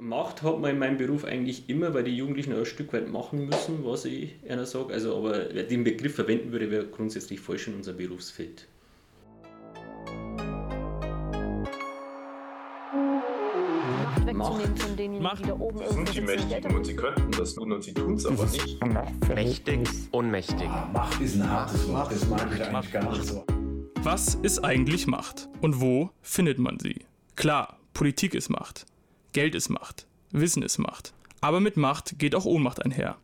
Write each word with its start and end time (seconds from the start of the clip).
Macht 0.00 0.42
hat 0.42 0.60
man 0.60 0.70
in 0.70 0.78
meinem 0.78 0.96
Beruf 0.96 1.24
eigentlich 1.24 1.68
immer, 1.68 1.92
weil 1.92 2.04
die 2.04 2.16
Jugendlichen 2.16 2.52
auch 2.52 2.58
ein 2.58 2.66
Stück 2.66 2.92
weit 2.92 3.08
machen 3.08 3.46
müssen, 3.46 3.84
was 3.84 4.04
ich 4.04 4.36
einer 4.48 4.64
sage. 4.64 4.94
Also, 4.94 5.16
aber 5.16 5.40
den 5.40 5.82
Begriff 5.82 6.14
verwenden 6.14 6.52
würde, 6.52 6.70
wäre 6.70 6.86
grundsätzlich 6.86 7.40
falsch 7.40 7.66
in 7.66 7.74
unserem 7.74 7.96
Berufsfeld. 7.96 8.68
wegzunehmen 14.28 14.76
von 14.76 14.96
denjenigen, 14.96 15.36
die 15.36 15.42
da 15.42 15.54
oben 15.54 15.78
Sie 15.78 15.94
sind 15.94 16.14
die 16.14 16.20
Mächtigen 16.20 16.76
und 16.76 16.84
sie 16.84 16.94
könnten 16.94 17.32
das 17.32 17.54
tun 17.54 17.72
und 17.72 17.82
sie 17.82 17.92
tun 17.92 18.14
es 18.14 18.26
aber 18.26 18.46
nicht. 18.46 18.78
Mächtig, 19.34 19.88
ohnmächtig. 20.12 20.68
Macht 20.92 21.20
ist 21.20 21.34
ein 21.34 21.50
hartes 21.50 21.88
Wort, 21.88 22.12
das 22.12 22.22
ich 22.22 22.62
eigentlich 22.62 22.92
gar 22.92 23.10
nicht 23.10 23.24
so. 23.24 23.44
Was 24.02 24.36
ist 24.36 24.64
eigentlich 24.64 25.08
Macht 25.08 25.48
und 25.60 25.80
wo 25.80 26.10
findet 26.22 26.60
man 26.60 26.78
sie? 26.78 27.00
Klar, 27.34 27.80
Politik 27.94 28.34
ist 28.34 28.48
Macht, 28.48 28.86
Geld 29.32 29.54
ist 29.54 29.68
Macht, 29.68 30.06
Wissen 30.30 30.62
ist 30.62 30.78
Macht. 30.78 31.12
Aber 31.40 31.60
mit 31.60 31.76
Macht 31.76 32.18
geht 32.18 32.34
auch 32.34 32.46
Ohnmacht 32.46 32.84
einher. 32.84 33.16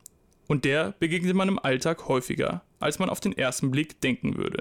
Und 0.47 0.65
der 0.65 0.95
begegnet 0.99 1.35
man 1.35 1.49
im 1.49 1.59
Alltag 1.59 2.09
häufiger, 2.09 2.63
als 2.79 2.99
man 2.99 3.09
auf 3.09 3.21
den 3.21 3.37
ersten 3.37 3.71
Blick 3.71 4.01
denken 4.03 4.37
würde. 4.37 4.61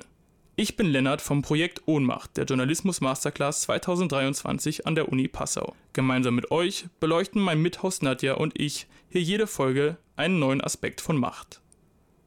Ich 0.55 0.77
bin 0.77 0.87
Lennart 0.87 1.21
vom 1.21 1.41
Projekt 1.41 1.81
Ohnmacht 1.85 2.37
der 2.37 2.45
Journalismus 2.45 3.01
Masterclass 3.01 3.61
2023 3.61 4.87
an 4.87 4.95
der 4.95 5.11
Uni 5.11 5.27
Passau. 5.27 5.75
Gemeinsam 5.91 6.35
mit 6.35 6.51
euch 6.51 6.85
beleuchten 6.99 7.41
mein 7.41 7.61
Mithaus 7.61 8.01
Nadja 8.01 8.35
und 8.35 8.59
ich 8.59 8.87
hier 9.09 9.21
jede 9.21 9.47
Folge 9.47 9.97
einen 10.15 10.39
neuen 10.39 10.61
Aspekt 10.61 11.01
von 11.01 11.17
Macht. 11.17 11.61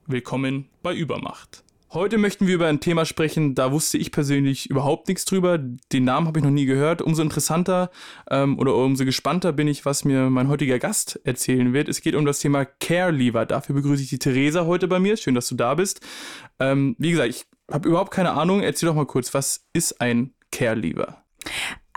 Willkommen 0.07 0.69
bei 0.83 0.95
Übermacht. 0.95 1.65
Heute 1.97 2.19
möchten 2.19 2.47
wir 2.47 2.57
über 2.57 2.67
ein 2.67 2.81
Thema 2.81 3.07
sprechen, 3.07 3.55
da 3.55 3.73
wusste 3.73 3.97
ich 3.97 4.13
persönlich 4.13 4.69
überhaupt 4.69 5.09
nichts 5.09 5.25
drüber. 5.25 5.57
Den 5.57 6.05
Namen 6.05 6.27
habe 6.27 6.39
ich 6.39 6.45
noch 6.45 6.51
nie 6.51 6.67
gehört. 6.67 7.01
Umso 7.01 7.23
interessanter 7.23 7.91
ähm, 8.31 8.59
oder 8.59 8.75
umso 8.75 9.07
gespannter 9.07 9.55
bin 9.55 9.67
ich, 9.67 9.87
was 9.87 10.05
mir 10.05 10.29
mein 10.29 10.49
heutiger 10.49 10.79
Gast 10.79 11.19
erzählen 11.25 11.73
wird. 11.73 11.89
Es 11.89 12.03
geht 12.03 12.15
um 12.15 12.27
das 12.27 12.39
Thema 12.39 12.67
Care 12.67 13.13
Lever. 13.13 13.47
Dafür 13.47 13.77
begrüße 13.77 14.03
ich 14.03 14.11
die 14.11 14.19
Theresa 14.19 14.67
heute 14.67 14.89
bei 14.89 14.99
mir. 14.99 15.17
Schön, 15.17 15.35
dass 15.35 15.49
du 15.49 15.55
da 15.55 15.75
bist. 15.75 16.03
Ähm, 16.61 16.97
wie 16.99 17.13
gesagt, 17.13 17.31
ich 17.31 17.47
habe 17.73 17.89
überhaupt 17.89 18.11
keine 18.11 18.33
Ahnung. 18.33 18.61
Erzähl 18.61 18.89
doch 18.91 18.95
mal 18.95 19.07
kurz, 19.07 19.33
was 19.33 19.67
ist 19.73 19.99
ein 19.99 20.35
Care 20.53 20.75
Lever? 20.75 21.25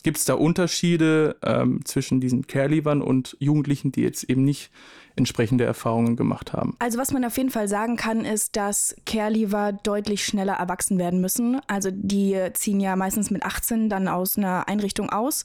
gibt 0.04 0.18
es 0.18 0.26
da 0.26 0.36
Unterschiede 0.36 1.38
ähm, 1.44 1.84
zwischen 1.86 2.20
diesen 2.20 2.46
Care-Lebern 2.48 3.02
und 3.02 3.36
Jugendlichen, 3.40 3.92
die 3.92 4.02
jetzt 4.02 4.24
eben 4.26 4.44
nicht 4.44 4.70
entsprechende 5.16 5.64
Erfahrungen 5.64 6.16
gemacht 6.16 6.54
haben. 6.54 6.76
Also 6.80 6.98
was 6.98 7.12
man 7.12 7.24
auf 7.24 7.38
jeden 7.38 7.52
Fall 7.52 7.68
sagen 7.68 7.98
kann, 7.98 8.26
ist, 8.26 8.56
dass 8.56 8.96
Care-Leaver 9.06 9.74
deutlich 9.74 10.26
schneller 10.26 10.54
erwachsen 10.54 10.98
werden 10.98 11.22
müssen. 11.22 11.62
Also 11.68 11.90
die 11.92 12.36
ziehen 12.54 12.80
ja 12.80 12.96
meistens 12.96 13.30
mit 13.30 13.44
18 13.44 13.90
dann 13.90 14.08
aus 14.08 14.38
einer 14.38 14.68
Einrichtung 14.68 15.12
aus. 15.12 15.44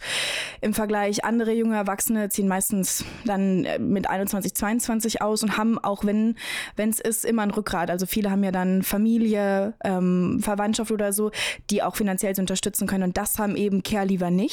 Im 0.63 0.73
Vergleich 0.73 1.25
andere 1.25 1.53
junge 1.53 1.77
Erwachsene 1.77 2.31
ziehen 2.31 2.49
meistens 2.49 3.05
dann 3.27 3.65
äh, 3.65 3.79
mit 3.79 4.09
21, 4.09 4.55
22 4.55 5.23
aus 5.23 5.43
und 5.43 5.59
haben 5.59 5.79
auch 5.79 6.05
wenn 6.05 6.37
es 6.77 7.01
ist 7.01 7.25
immer 7.25 7.43
ein 7.43 7.51
Rückgrat. 7.51 7.91
Also 7.91 8.07
viele 8.07 8.31
haben 8.31 8.43
ja 8.43 8.53
dann 8.53 8.83
Familie, 8.83 9.75
ähm, 9.85 10.41
Verwandtschaft 10.41 10.91
oder 10.91 11.13
so, 11.13 11.31
die 11.71 11.83
auch 11.83 11.97
finanziell 11.97 12.29
unterstützen 12.39 12.87
können 12.87 13.05
und 13.05 13.17
das 13.17 13.39
haben 13.39 13.57
eben 13.57 13.83
Care-Leaver 13.83 14.31
nicht. 14.31 14.48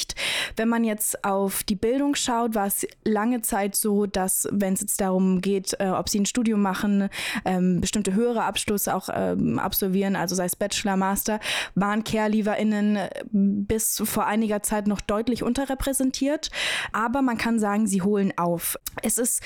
Wenn 0.56 0.70
man 0.70 0.84
jetzt 0.84 1.24
auf 1.24 1.64
die 1.64 1.76
Bildung 1.76 2.16
schaut, 2.16 2.56
war 2.56 2.68
es 2.68 2.88
lange 3.04 3.42
Zeit 3.42 3.76
so, 3.76 4.06
dass 4.06 4.48
wenn 4.52 4.74
es 4.74 4.82
jetzt 4.82 5.02
darum 5.02 5.42
geht, 5.42 5.76
äh, 5.80 5.90
ob 5.90 6.10
sie 6.10 6.20
ein 6.20 6.26
Studium 6.26 6.62
machen, 6.62 7.10
ähm, 7.46 7.82
bestimmte 7.82 8.14
höhere 8.14 8.44
Abschlüsse 8.44 8.96
auch 8.96 9.10
ähm, 9.14 9.60
absolvieren, 9.60 10.16
also 10.16 10.36
sei 10.36 10.46
es 10.46 10.56
Bachelor, 10.56 10.98
Master, 10.98 11.40
waren 11.76 12.04
Care-LeaverInnen 12.04 12.96
äh, 12.96 13.10
bis 13.32 14.02
vor 14.06 14.26
einiger 14.26 14.62
Zeit 14.64 14.88
noch 14.88 15.02
deutlich 15.02 15.44
unterrepräsentiert. 15.44 16.50
Aber 16.92 17.22
man 17.22 17.38
kann 17.38 17.60
sagen, 17.60 17.88
sie 17.88 18.02
holen 18.02 18.34
auf. 18.38 18.78
Es 19.02 19.18
ist 19.18 19.42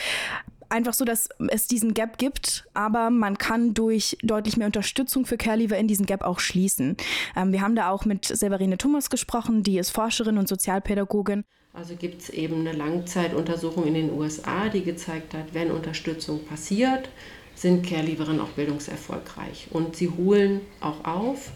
einfach 0.69 0.93
so, 0.93 1.05
dass 1.05 1.29
es 1.49 1.67
diesen 1.67 1.93
Gap 1.93 2.17
gibt, 2.17 2.65
aber 2.73 3.09
man 3.09 3.37
kann 3.37 3.73
durch 3.73 4.17
deutlich 4.23 4.57
mehr 4.57 4.67
Unterstützung 4.67 5.25
für 5.25 5.37
Care-Leaver 5.37 5.77
in 5.77 5.87
diesen 5.87 6.05
Gap 6.05 6.23
auch 6.23 6.39
schließen. 6.39 6.97
Ähm, 7.35 7.51
wir 7.51 7.61
haben 7.61 7.75
da 7.75 7.89
auch 7.89 8.05
mit 8.05 8.25
Severine 8.25 8.77
Thomas 8.77 9.09
gesprochen, 9.09 9.63
die 9.63 9.77
ist 9.77 9.89
Forscherin 9.89 10.37
und 10.37 10.47
Sozialpädagogin. 10.47 11.43
Also 11.73 11.95
gibt 11.95 12.21
es 12.21 12.29
eben 12.29 12.61
eine 12.61 12.73
Langzeituntersuchung 12.73 13.85
in 13.85 13.93
den 13.93 14.11
USA, 14.11 14.69
die 14.69 14.83
gezeigt 14.83 15.33
hat, 15.33 15.53
wenn 15.53 15.71
Unterstützung 15.71 16.43
passiert, 16.45 17.09
sind 17.55 17.85
Care-Leaverinnen 17.85 18.41
auch 18.41 18.49
bildungserfolgreich 18.49 19.67
und 19.71 19.95
sie 19.95 20.09
holen 20.09 20.61
auch 20.81 21.05
auf. 21.05 21.51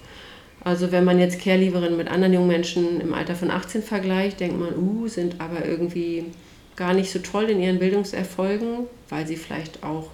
Also 0.63 0.91
wenn 0.91 1.03
man 1.03 1.19
jetzt 1.19 1.41
Care-Leaverinnen 1.41 1.97
mit 1.97 2.09
anderen 2.09 2.33
jungen 2.33 2.47
Menschen 2.47 3.01
im 3.01 3.13
Alter 3.13 3.35
von 3.35 3.51
18 3.51 3.83
vergleicht, 3.83 4.39
denkt 4.39 4.59
man, 4.59 4.77
uh, 4.77 5.07
sind 5.07 5.41
aber 5.41 5.65
irgendwie 5.65 6.25
gar 6.75 6.93
nicht 6.93 7.11
so 7.11 7.19
toll 7.19 7.45
in 7.45 7.59
ihren 7.59 7.79
Bildungserfolgen, 7.79 8.87
weil 9.09 9.27
sie 9.27 9.35
vielleicht 9.35 9.83
auch 9.83 10.09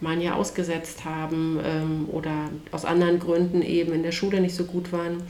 mal 0.00 0.12
ein 0.12 0.20
Jahr 0.20 0.36
ausgesetzt 0.36 1.04
haben 1.04 1.60
ähm, 1.64 2.08
oder 2.10 2.50
aus 2.72 2.84
anderen 2.84 3.18
Gründen 3.18 3.62
eben 3.62 3.92
in 3.92 4.02
der 4.02 4.12
Schule 4.12 4.40
nicht 4.40 4.54
so 4.54 4.64
gut 4.64 4.92
waren, 4.92 5.22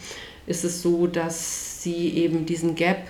ist 0.47 0.65
es 0.65 0.83
so, 0.83 1.07
dass 1.07 1.83
sie 1.83 2.11
eben 2.11 2.47
diesen 2.47 2.75
Gap, 2.75 3.09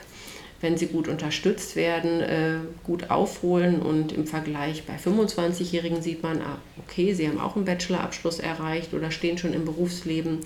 wenn 0.61 0.77
sie 0.77 0.87
gut 0.87 1.09
unterstützt 1.09 1.77
werden, 1.77 2.21
äh, 2.21 2.57
gut 2.85 3.11
aufholen. 3.11 3.81
Und 3.81 4.13
im 4.13 4.27
Vergleich 4.27 4.85
bei 4.85 4.97
25-Jährigen 4.97 6.03
sieht 6.03 6.23
man, 6.23 6.41
ah, 6.41 6.59
okay, 6.79 7.13
sie 7.15 7.29
haben 7.29 7.41
auch 7.41 7.57
einen 7.57 7.65
Bachelorabschluss 7.65 8.41
erreicht 8.41 8.95
oder 8.95 9.11
stehen 9.11 9.39
schon 9.39 9.55
im 9.55 9.65
Berufsleben, 9.65 10.41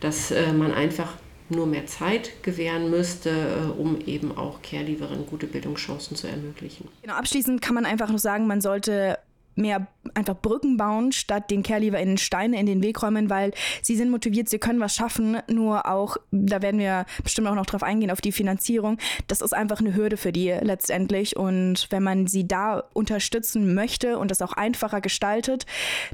dass 0.00 0.30
äh, 0.30 0.52
man 0.52 0.72
einfach 0.72 1.14
nur 1.48 1.66
mehr 1.66 1.86
Zeit 1.86 2.42
gewähren 2.42 2.90
müsste, 2.90 3.30
äh, 3.30 3.80
um 3.80 4.00
eben 4.06 4.36
auch 4.36 4.62
Care-Leaverinnen 4.62 5.26
gute 5.26 5.46
Bildungschancen 5.46 6.16
zu 6.16 6.26
ermöglichen. 6.26 6.88
Genau, 7.02 7.14
abschließend 7.14 7.62
kann 7.62 7.74
man 7.74 7.86
einfach 7.86 8.08
nur 8.08 8.18
sagen, 8.18 8.46
man 8.46 8.60
sollte 8.60 9.18
mehr 9.54 9.86
einfach 10.14 10.36
Brücken 10.40 10.76
bauen, 10.76 11.12
statt 11.12 11.50
den 11.50 11.62
CareLieferInnen 11.62 12.18
Steine 12.18 12.58
in 12.58 12.66
den 12.66 12.82
Weg 12.82 13.02
räumen, 13.02 13.30
weil 13.30 13.52
sie 13.82 13.96
sind 13.96 14.10
motiviert, 14.10 14.48
sie 14.48 14.58
können 14.58 14.80
was 14.80 14.94
schaffen, 14.94 15.38
nur 15.48 15.86
auch, 15.86 16.16
da 16.30 16.62
werden 16.62 16.80
wir 16.80 17.06
bestimmt 17.22 17.48
auch 17.48 17.54
noch 17.54 17.66
drauf 17.66 17.82
eingehen, 17.82 18.10
auf 18.10 18.20
die 18.20 18.32
Finanzierung. 18.32 18.98
Das 19.28 19.40
ist 19.40 19.52
einfach 19.52 19.80
eine 19.80 19.94
Hürde 19.94 20.16
für 20.16 20.32
die 20.32 20.50
letztendlich 20.50 21.36
und 21.36 21.86
wenn 21.90 22.02
man 22.02 22.26
sie 22.26 22.46
da 22.46 22.84
unterstützen 22.92 23.74
möchte 23.74 24.18
und 24.18 24.30
das 24.30 24.42
auch 24.42 24.52
einfacher 24.52 25.00
gestaltet, 25.00 25.66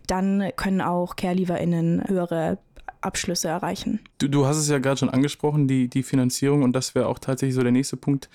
dann 0.06 0.50
können 0.56 0.80
auch 0.80 1.16
CareLieferInnen 1.16 2.04
höhere 2.08 2.58
Abschlüsse 3.00 3.48
erreichen. 3.48 4.00
Du, 4.18 4.28
du 4.28 4.46
hast 4.46 4.56
es 4.56 4.68
ja 4.68 4.78
gerade 4.78 4.98
schon 4.98 5.10
angesprochen, 5.10 5.68
die, 5.68 5.88
die 5.88 6.02
Finanzierung 6.02 6.62
und 6.62 6.72
das 6.72 6.94
wäre 6.94 7.06
auch 7.06 7.18
tatsächlich 7.18 7.54
so 7.54 7.62
der 7.62 7.72
nächste 7.72 7.96
Punkt, 7.96 8.28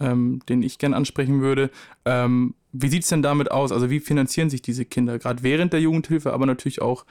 ähm, 0.00 0.40
den 0.48 0.62
ich 0.62 0.78
gerne 0.78 0.96
ansprechen 0.96 1.40
würde. 1.40 1.70
Ähm, 2.04 2.54
wie 2.72 2.88
sieht 2.88 3.02
es 3.04 3.08
denn 3.08 3.22
damit 3.22 3.50
aus? 3.50 3.72
Also 3.72 3.90
wie 3.90 4.00
finanzieren 4.00 4.50
sich 4.50 4.62
diese 4.62 4.84
Kinder, 4.84 5.18
gerade 5.18 5.42
während 5.42 5.72
der 5.72 5.80
Jugendhilfe, 5.80 6.32
aber 6.32 6.46
natürlich 6.46 6.82
auch 6.82 7.06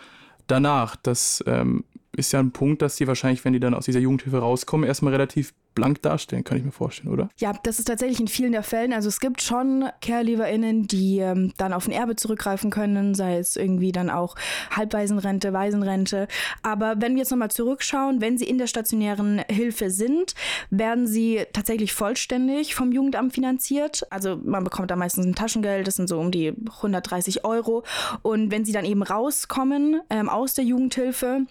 danach? 0.47 0.95
Das 0.95 1.43
ähm, 1.47 1.83
ist 2.17 2.31
ja 2.31 2.39
ein 2.39 2.51
Punkt, 2.51 2.81
dass 2.81 2.97
sie 2.97 3.07
wahrscheinlich, 3.07 3.43
wenn 3.45 3.53
die 3.53 3.59
dann 3.59 3.73
aus 3.73 3.85
dieser 3.85 3.99
Jugendhilfe 3.99 4.39
rauskommen, 4.39 4.87
erstmal 4.87 5.13
relativ 5.13 5.53
blank 5.75 6.01
darstellen, 6.01 6.43
kann 6.43 6.57
ich 6.57 6.63
mir 6.63 6.71
vorstellen, 6.71 7.13
oder? 7.13 7.29
Ja, 7.37 7.53
das 7.63 7.79
ist 7.79 7.85
tatsächlich 7.85 8.19
in 8.19 8.27
vielen 8.27 8.53
der 8.53 8.63
Fällen. 8.63 8.93
Also 8.93 9.09
es 9.09 9.19
gibt 9.19 9.41
schon 9.41 9.89
CareLieferInnen, 10.01 10.87
die 10.87 11.19
ähm, 11.19 11.53
dann 11.57 11.73
auf 11.73 11.87
ein 11.87 11.91
Erbe 11.91 12.15
zurückgreifen 12.15 12.71
können, 12.71 13.13
sei 13.13 13.37
es 13.37 13.57
irgendwie 13.57 13.91
dann 13.91 14.09
auch 14.09 14.35
Halbwaisenrente, 14.71 15.53
Waisenrente. 15.53 16.27
Aber 16.63 16.95
wenn 17.01 17.13
wir 17.13 17.19
jetzt 17.19 17.31
nochmal 17.31 17.51
zurückschauen, 17.51 18.21
wenn 18.21 18.37
sie 18.37 18.45
in 18.45 18.57
der 18.57 18.67
stationären 18.67 19.41
Hilfe 19.49 19.91
sind, 19.91 20.33
werden 20.69 21.05
sie 21.07 21.43
tatsächlich 21.51 21.93
vollständig 21.93 22.73
vom 22.73 22.91
Jugendamt 22.91 23.33
finanziert. 23.33 24.07
Also 24.09 24.39
man 24.43 24.63
bekommt 24.63 24.89
da 24.91 24.95
meistens 24.95 25.25
ein 25.25 25.35
Taschengeld, 25.35 25.87
das 25.87 25.97
sind 25.97 26.07
so 26.07 26.19
um 26.19 26.31
die 26.31 26.53
130 26.77 27.43
Euro. 27.43 27.83
Und 28.21 28.49
wenn 28.49 28.63
sie 28.63 28.71
dann 28.71 28.85
eben 28.85 29.03
rauskommen 29.03 29.99
ähm, 30.09 30.29
aus 30.29 30.53
der 30.53 30.63
Jugendhilfe, 30.63 31.45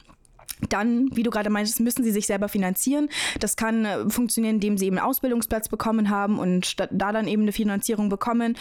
dann, 0.69 1.09
wie 1.15 1.23
du 1.23 1.31
gerade 1.31 1.51
meintest, 1.51 1.81
müssen 1.81 2.05
sie 2.05 2.13
sich 2.13 2.27
selber 2.27 2.49
finanzieren. 2.49 3.09
Das 3.41 3.57
kann 3.57 3.85
äh, 3.85 4.09
funktionieren, 4.09 4.57
indem 4.57 4.79
sie 4.79 4.87
eben 4.87 4.99
einen 4.99 5.07
Ausbildungsplatz 5.07 5.69
bekommen 5.69 6.11
haben 6.11 6.39
und 6.39 6.81
da, 6.81 6.87
dann 6.91 7.29
eben 7.29 7.43
eine 7.43 7.53
Finanzierung 7.53 8.09
bekommen. 8.09 8.57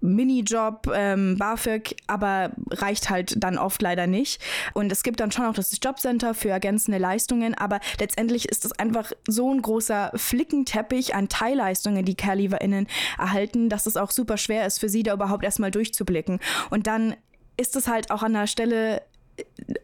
Minijob, 0.00 0.90
ähm, 0.94 1.36
BAföG, 1.38 1.96
aber 2.06 2.52
reicht 2.70 3.10
halt 3.10 3.42
dann 3.42 3.58
oft 3.58 3.82
leider 3.82 4.06
nicht. 4.06 4.40
Und 4.74 4.92
es 4.92 5.02
gibt 5.02 5.20
dann 5.20 5.30
schon 5.30 5.44
auch 5.44 5.54
das 5.54 5.76
Jobcenter 5.82 6.34
für 6.34 6.50
ergänzende 6.50 6.98
Leistungen, 6.98 7.54
aber 7.54 7.80
letztendlich 8.00 8.48
ist 8.48 8.64
es 8.64 8.72
einfach 8.72 9.12
so 9.28 9.52
ein 9.52 9.62
großer 9.62 10.12
Flickenteppich 10.14 11.14
an 11.14 11.28
Teilleistungen, 11.28 12.04
die 12.04 12.14
CareLieferInnen 12.14 12.86
erhalten, 13.18 13.68
dass 13.68 13.86
es 13.86 13.96
auch 13.96 14.10
super 14.10 14.36
schwer 14.36 14.66
ist 14.66 14.78
für 14.78 14.88
sie, 14.88 15.02
da 15.02 15.14
überhaupt 15.14 15.44
erstmal 15.44 15.70
durchzublicken. 15.70 16.40
Und 16.70 16.86
dann 16.86 17.16
ist 17.56 17.76
es 17.76 17.88
halt 17.88 18.10
auch 18.10 18.22
an 18.22 18.34
der 18.34 18.46
Stelle 18.46 19.02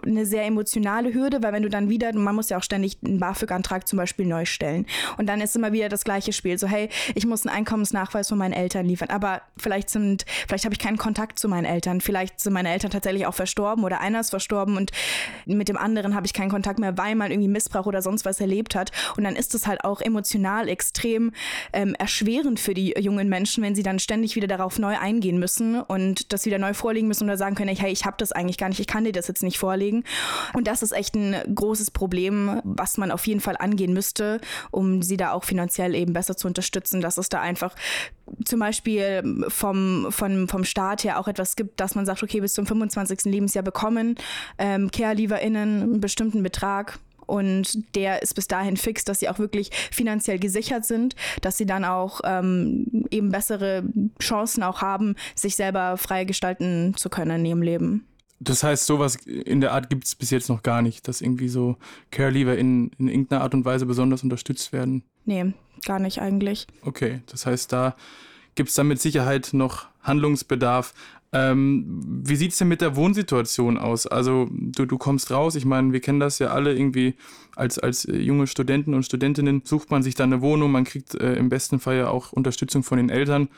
eine 0.05 0.27
sehr 0.27 0.45
emotionale 0.45 1.13
Hürde, 1.15 1.43
weil 1.43 1.53
wenn 1.53 1.63
du 1.63 1.69
dann 1.69 1.89
wieder, 1.89 2.13
man 2.15 2.35
muss 2.35 2.49
ja 2.49 2.59
auch 2.59 2.63
ständig 2.63 2.99
einen 3.05 3.19
BAföG-Antrag 3.19 3.87
zum 3.87 3.97
Beispiel 3.97 4.27
neu 4.27 4.45
stellen. 4.45 4.87
Und 5.19 5.27
dann 5.27 5.41
ist 5.41 5.57
immer 5.57 5.73
wieder 5.73 5.89
das 5.89 6.05
gleiche 6.05 6.33
Spiel. 6.33 6.59
So, 6.59 6.67
hey, 6.67 6.89
ich 7.15 7.27
muss 7.27 7.47
einen 7.47 7.57
Einkommensnachweis 7.57 8.29
von 8.29 8.39
meinen 8.39 8.53
Eltern 8.53 8.87
liefern. 8.87 9.11
Aber 9.11 9.43
vielleicht 9.57 9.91
sind, 9.91 10.25
vielleicht 10.49 10.65
habe 10.65 10.75
ich 10.75 10.79
keinen 10.79 10.99
Kontakt 10.99 11.39
zu 11.39 11.49
meinen 11.49 11.65
Eltern. 11.65 12.01
Vielleicht 12.01 12.41
sind 12.41 12.53
meine 12.53 12.71
Eltern 12.71 12.91
tatsächlich 12.91 13.27
auch 13.27 13.35
verstorben 13.35 13.85
oder 13.85 14.01
einer 14.01 14.21
ist 14.21 14.31
verstorben 14.31 14.77
und 14.77 14.91
mit 15.47 15.69
dem 15.69 15.77
anderen 15.77 16.15
habe 16.15 16.27
ich 16.27 16.33
keinen 16.33 16.51
Kontakt 16.51 16.79
mehr, 16.79 16.97
weil 16.99 17.15
man 17.15 17.31
irgendwie 17.31 17.49
Missbrauch 17.49 17.87
oder 17.87 18.03
sonst 18.03 18.25
was 18.25 18.41
erlebt 18.41 18.75
hat. 18.75 18.93
Und 19.17 19.25
dann 19.25 19.37
ist 19.37 19.55
es 19.55 19.67
halt 19.67 19.85
auch 19.85 20.01
emotional 20.01 20.69
extrem 20.69 21.33
ähm, 21.73 21.95
erschwerend 21.95 22.61
für 22.61 22.75
die 22.75 22.95
jungen 22.99 23.29
Menschen, 23.29 23.63
wenn 23.63 23.75
sie 23.75 23.83
dann 23.83 23.99
ständig 23.99 24.37
wieder 24.37 24.47
darauf 24.47 24.79
neu 24.79 24.97
eingehen 24.99 25.39
müssen 25.39 25.81
und 25.81 26.33
das 26.33 26.47
wieder 26.47 26.59
neu 26.59 26.75
vorlegen 26.75 27.09
müssen 27.09 27.25
oder 27.25 27.37
sagen 27.37 27.55
können, 27.55 27.75
hey, 27.75 27.93
ich 27.93 28.05
habe 28.05 28.17
das 28.19 28.33
eigentlich 28.33 28.59
gar 28.59 28.69
nicht, 28.69 28.81
ich 28.81 28.87
kann 28.87 29.05
dir 29.05 29.13
das 29.13 29.29
jetzt 29.29 29.42
nicht 29.43 29.59
vorlegen 29.59 29.73
vorlegen. 29.73 30.05
Und 30.53 30.67
das 30.67 30.83
ist 30.83 30.93
echt 30.93 31.15
ein 31.15 31.37
großes 31.55 31.91
Problem, 31.91 32.61
was 32.65 32.99
man 32.99 33.11
auf 33.11 33.27
jeden 33.27 33.41
Fall 33.41 33.57
angehen 33.59 33.93
müsste, 33.93 34.41
um 34.71 35.03
sie 35.03 35.17
da 35.17 35.33
auch 35.33 35.45
finanziell 35.45 35.95
eben 35.95 36.13
besser 36.13 36.37
zu 36.37 36.47
unterstützen, 36.47 37.01
dass 37.01 37.19
es 37.19 37.29
da 37.29 37.41
einfach 37.41 37.75
zum 38.45 38.61
Beispiel 38.61 39.23
vom, 39.49 40.07
vom, 40.11 40.49
vom 40.49 40.65
Staat 40.65 41.05
her 41.05 41.19
auch 41.19 41.29
etwas 41.29 41.57
gibt, 41.57 41.81
dass 41.81 41.95
man 41.95 42.07
sagt, 42.07 42.23
okay, 42.23 42.41
bis 42.41 42.55
zum 42.55 42.67
25. 42.67 43.25
Lebensjahr 43.25 43.65
bekommen 43.65 44.17
ähm, 44.59 44.91
Care-LieferInnen 44.91 45.83
einen 45.83 46.01
bestimmten 46.01 46.43
Betrag, 46.43 46.99
und 47.25 47.95
der 47.95 48.21
ist 48.21 48.35
bis 48.35 48.49
dahin 48.49 48.77
fix, 48.77 49.05
dass 49.05 49.21
sie 49.21 49.29
auch 49.29 49.39
wirklich 49.39 49.71
finanziell 49.91 50.39
gesichert 50.39 50.85
sind, 50.85 51.15
dass 51.41 51.57
sie 51.57 51.65
dann 51.65 51.85
auch 51.85 52.21
ähm, 52.25 53.07
eben 53.11 53.31
bessere 53.31 53.85
Chancen 54.21 54.63
auch 54.63 54.83
haben, 54.83 55.15
sich 55.35 55.57
selber 55.57 55.97
frei 55.97 56.25
gestalten 56.25 56.95
zu 56.95 57.09
können 57.09 57.41
in 57.41 57.47
ihrem 57.47 57.63
Leben. 57.63 58.07
Das 58.45 58.63
heißt, 58.65 58.87
sowas 58.87 59.17
in 59.27 59.61
der 59.61 59.73
Art 59.73 59.89
gibt 59.89 60.05
es 60.05 60.15
bis 60.15 60.31
jetzt 60.31 60.49
noch 60.49 60.63
gar 60.63 60.83
nicht, 60.83 61.07
dass 61.07 61.21
irgendwie 61.21 61.49
so 61.49 61.77
Care-Leaver 62.11 62.57
in, 62.57 62.91
in 62.99 63.09
irgendeiner 63.09 63.43
Art 63.43 63.55
und 63.55 63.65
Weise 63.65 63.87
besonders 63.87 64.23
unterstützt 64.23 64.73
werden. 64.73 65.05
Nee, 65.25 65.53
gar 65.85 66.01
nicht 66.01 66.21
eigentlich. 66.21 66.67
Okay, 66.83 67.21
das 67.27 67.47
heißt, 67.47 67.73
da 67.73 67.95
gibt 68.55 68.71
es 68.71 68.75
dann 68.75 68.89
mit 68.89 69.01
Sicherheit 69.01 69.51
noch 69.53 69.87
Handlungsbedarf. 70.03 70.93
Ähm, 71.35 72.01
wie 72.25 72.37
sieht 72.37 72.53
es 72.53 72.59
denn 72.59 72.69
mit 72.69 72.83
der 72.83 72.95
Wohnsituation 72.97 73.79
aus? 73.79 74.07
Also 74.07 74.49
du, 74.51 74.85
du 74.85 74.99
kommst 74.99 75.31
raus, 75.31 75.55
ich 75.55 75.65
meine, 75.65 75.93
wir 75.93 76.01
kennen 76.01 76.21
das 76.21 76.39
ja 76.39 76.49
alle 76.49 76.75
irgendwie 76.75 77.15
als, 77.57 77.79
als 77.79 78.07
junge 78.11 78.47
Studenten 78.47 78.93
und 78.93 79.05
Studentinnen, 79.05 79.63
sucht 79.65 79.91
man 79.91 80.03
sich 80.03 80.15
dann 80.15 80.33
eine 80.33 80.43
Wohnung, 80.43 80.73
man 80.73 80.85
kriegt 80.85 81.15
äh, 81.15 81.35
im 81.37 81.49
besten 81.49 81.81
Fall 81.81 81.97
ja 81.97 82.09
auch 82.09 82.33
Unterstützung 82.33 82.83
von 82.83 82.99
den 82.99 83.09
Eltern 83.09 83.49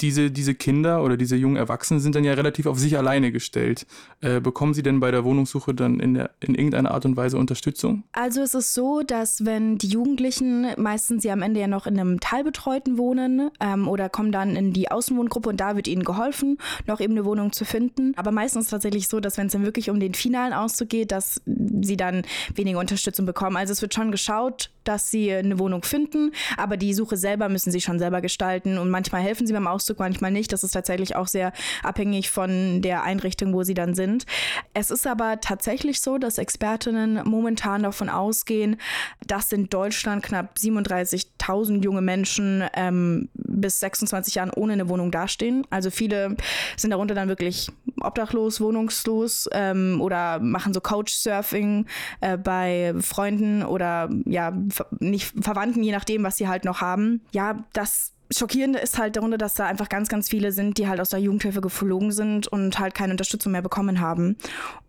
diese, 0.00 0.30
diese 0.30 0.54
Kinder 0.54 1.02
oder 1.02 1.16
diese 1.16 1.36
jungen 1.36 1.56
Erwachsenen 1.56 2.00
sind 2.00 2.14
dann 2.14 2.24
ja 2.24 2.34
relativ 2.34 2.66
auf 2.66 2.78
sich 2.78 2.96
alleine 2.98 3.32
gestellt. 3.32 3.86
Äh, 4.20 4.40
bekommen 4.40 4.74
sie 4.74 4.82
denn 4.82 5.00
bei 5.00 5.10
der 5.10 5.24
Wohnungssuche 5.24 5.74
dann 5.74 6.00
in, 6.00 6.14
der, 6.14 6.30
in 6.40 6.54
irgendeiner 6.54 6.92
Art 6.92 7.04
und 7.04 7.16
Weise 7.16 7.38
Unterstützung? 7.38 8.04
Also 8.12 8.42
es 8.42 8.54
ist 8.54 8.74
so, 8.74 9.02
dass 9.02 9.44
wenn 9.44 9.78
die 9.78 9.88
Jugendlichen 9.88 10.66
meistens 10.76 11.24
ja 11.24 11.32
am 11.32 11.42
Ende 11.42 11.60
ja 11.60 11.68
noch 11.68 11.86
in 11.86 11.98
einem 11.98 12.20
Teilbetreuten 12.20 12.98
wohnen 12.98 13.50
ähm, 13.60 13.88
oder 13.88 14.08
kommen 14.08 14.32
dann 14.32 14.56
in 14.56 14.72
die 14.72 14.90
Außenwohngruppe 14.90 15.48
und 15.48 15.60
da 15.60 15.76
wird 15.76 15.88
ihnen 15.88 16.04
geholfen, 16.04 16.58
noch 16.86 17.00
eben 17.00 17.12
eine 17.12 17.24
Wohnung 17.24 17.52
zu 17.52 17.64
finden. 17.64 18.12
Aber 18.16 18.32
meistens 18.32 18.68
tatsächlich 18.68 19.08
so, 19.08 19.20
dass 19.20 19.38
wenn 19.38 19.46
es 19.46 19.52
dann 19.52 19.64
wirklich 19.64 19.90
um 19.90 20.00
den 20.00 20.14
finalen 20.14 20.52
Auszug 20.52 20.88
geht, 20.88 21.12
dass 21.12 21.40
sie 21.46 21.96
dann 21.96 22.22
weniger 22.54 22.78
Unterstützung 22.78 23.26
bekommen. 23.26 23.56
Also 23.56 23.72
es 23.72 23.82
wird 23.82 23.94
schon 23.94 24.10
geschaut, 24.10 24.70
dass 24.84 25.10
sie 25.10 25.32
eine 25.32 25.58
Wohnung 25.58 25.82
finden, 25.82 26.32
aber 26.56 26.76
die 26.76 26.94
Suche 26.94 27.16
selber 27.16 27.48
müssen 27.48 27.70
sie 27.70 27.80
schon 27.80 27.98
selber 27.98 28.20
gestalten 28.20 28.78
und 28.78 28.90
manchmal 28.90 29.22
helfen 29.22 29.46
sie 29.46 29.52
beim 29.52 29.66
Auszug, 29.66 29.98
manchmal 29.98 30.30
nicht. 30.30 30.52
Das 30.52 30.64
ist 30.64 30.72
tatsächlich 30.72 31.16
auch 31.16 31.26
sehr 31.26 31.52
abhängig 31.82 32.30
von 32.30 32.82
der 32.82 33.02
Einrichtung, 33.02 33.52
wo 33.52 33.62
sie 33.62 33.74
dann 33.74 33.94
sind. 33.94 34.26
Es 34.72 34.90
ist 34.90 35.06
aber 35.06 35.40
tatsächlich 35.40 36.00
so, 36.00 36.18
dass 36.18 36.38
Expertinnen 36.38 37.20
momentan 37.24 37.82
davon 37.82 38.08
ausgehen, 38.08 38.76
dass 39.26 39.52
in 39.52 39.68
Deutschland 39.68 40.22
knapp 40.22 40.56
37.000 40.56 41.82
junge 41.82 42.00
Menschen 42.02 42.64
ähm, 42.74 43.28
bis 43.34 43.80
26 43.80 44.36
Jahren 44.36 44.50
ohne 44.50 44.74
eine 44.74 44.88
Wohnung 44.88 45.10
dastehen. 45.10 45.66
Also 45.70 45.90
viele 45.90 46.36
sind 46.76 46.90
darunter 46.90 47.14
dann 47.14 47.28
wirklich 47.28 47.68
obdachlos, 48.06 48.60
wohnungslos 48.60 49.48
ähm, 49.52 50.00
oder 50.00 50.40
machen 50.40 50.72
so 50.74 50.80
Couchsurfing 50.80 51.86
äh, 52.20 52.36
bei 52.36 52.94
Freunden 53.00 53.62
oder 53.62 54.10
ja, 54.24 54.52
nicht 55.00 55.32
Verwandten, 55.40 55.82
je 55.82 55.92
nachdem, 55.92 56.22
was 56.22 56.36
sie 56.36 56.48
halt 56.48 56.64
noch 56.64 56.80
haben. 56.80 57.22
Ja, 57.32 57.64
das 57.72 58.12
Schockierende 58.30 58.78
ist 58.78 58.98
halt 58.98 59.16
darunter, 59.16 59.38
dass 59.38 59.54
da 59.54 59.66
einfach 59.66 59.88
ganz, 59.88 60.08
ganz 60.08 60.28
viele 60.28 60.50
sind, 60.52 60.78
die 60.78 60.88
halt 60.88 61.00
aus 61.00 61.10
der 61.10 61.20
Jugendhilfe 61.20 61.60
geflogen 61.60 62.10
sind 62.10 62.48
und 62.48 62.78
halt 62.78 62.94
keine 62.94 63.12
Unterstützung 63.12 63.52
mehr 63.52 63.62
bekommen 63.62 64.00
haben. 64.00 64.36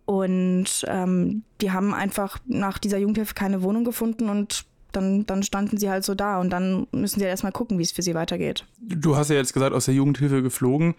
Und 0.04 0.84
ähm, 0.86 1.42
die 1.60 1.70
haben 1.70 1.94
einfach 1.94 2.38
nach 2.46 2.78
dieser 2.78 2.98
Jugendhilfe 2.98 3.34
keine 3.34 3.62
Wohnung 3.62 3.84
gefunden 3.84 4.28
und 4.28 4.64
dann, 4.92 5.26
dann 5.26 5.42
standen 5.42 5.76
sie 5.76 5.90
halt 5.90 6.04
so 6.04 6.14
da 6.14 6.40
und 6.40 6.50
dann 6.50 6.86
müssen 6.92 7.18
sie 7.18 7.24
halt 7.24 7.32
erstmal 7.32 7.52
gucken, 7.52 7.78
wie 7.78 7.82
es 7.82 7.92
für 7.92 8.02
sie 8.02 8.14
weitergeht. 8.14 8.64
Du 8.80 9.16
hast 9.16 9.28
ja 9.28 9.36
jetzt 9.36 9.52
gesagt, 9.52 9.74
aus 9.74 9.84
der 9.84 9.94
Jugendhilfe 9.94 10.42
geflogen. 10.42 10.94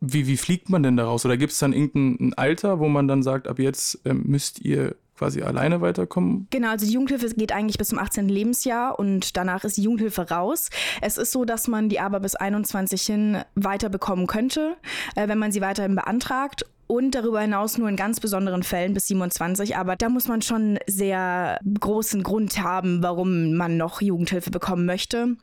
Wie, 0.00 0.26
wie 0.26 0.36
fliegt 0.36 0.70
man 0.70 0.82
denn 0.82 0.96
daraus? 0.96 1.24
Oder 1.26 1.36
gibt 1.36 1.52
es 1.52 1.58
dann 1.58 1.72
irgendein 1.72 2.34
Alter, 2.34 2.78
wo 2.78 2.88
man 2.88 3.06
dann 3.06 3.22
sagt, 3.22 3.46
ab 3.46 3.58
jetzt 3.58 4.00
ähm, 4.06 4.22
müsst 4.26 4.60
ihr 4.60 4.96
quasi 5.20 5.42
alleine 5.42 5.82
weiterkommen? 5.82 6.46
Genau, 6.48 6.70
also 6.70 6.86
die 6.86 6.92
Jugendhilfe 6.92 7.28
geht 7.34 7.52
eigentlich 7.52 7.76
bis 7.76 7.88
zum 7.88 7.98
18. 7.98 8.30
Lebensjahr 8.30 8.98
und 8.98 9.36
danach 9.36 9.64
ist 9.64 9.76
die 9.76 9.82
Jugendhilfe 9.82 10.30
raus. 10.30 10.70
Es 11.02 11.18
ist 11.18 11.32
so, 11.32 11.44
dass 11.44 11.68
man 11.68 11.90
die 11.90 12.00
aber 12.00 12.20
bis 12.20 12.34
21 12.34 13.02
hin 13.02 13.38
weiterbekommen 13.54 14.26
könnte, 14.26 14.76
äh, 15.16 15.28
wenn 15.28 15.38
man 15.38 15.52
sie 15.52 15.60
weiterhin 15.60 15.94
beantragt 15.94 16.64
und 16.86 17.14
darüber 17.14 17.42
hinaus 17.42 17.76
nur 17.76 17.88
in 17.88 17.96
ganz 17.96 18.18
besonderen 18.18 18.62
Fällen 18.62 18.94
bis 18.94 19.06
27. 19.08 19.76
Aber 19.76 19.94
da 19.96 20.08
muss 20.08 20.26
man 20.26 20.40
schon 20.40 20.78
sehr 20.86 21.60
großen 21.78 22.22
Grund 22.22 22.58
haben, 22.62 23.02
warum 23.02 23.54
man 23.54 23.76
noch 23.76 24.00
Jugendhilfe 24.00 24.50
bekommen 24.50 24.86
möchte. 24.86 25.36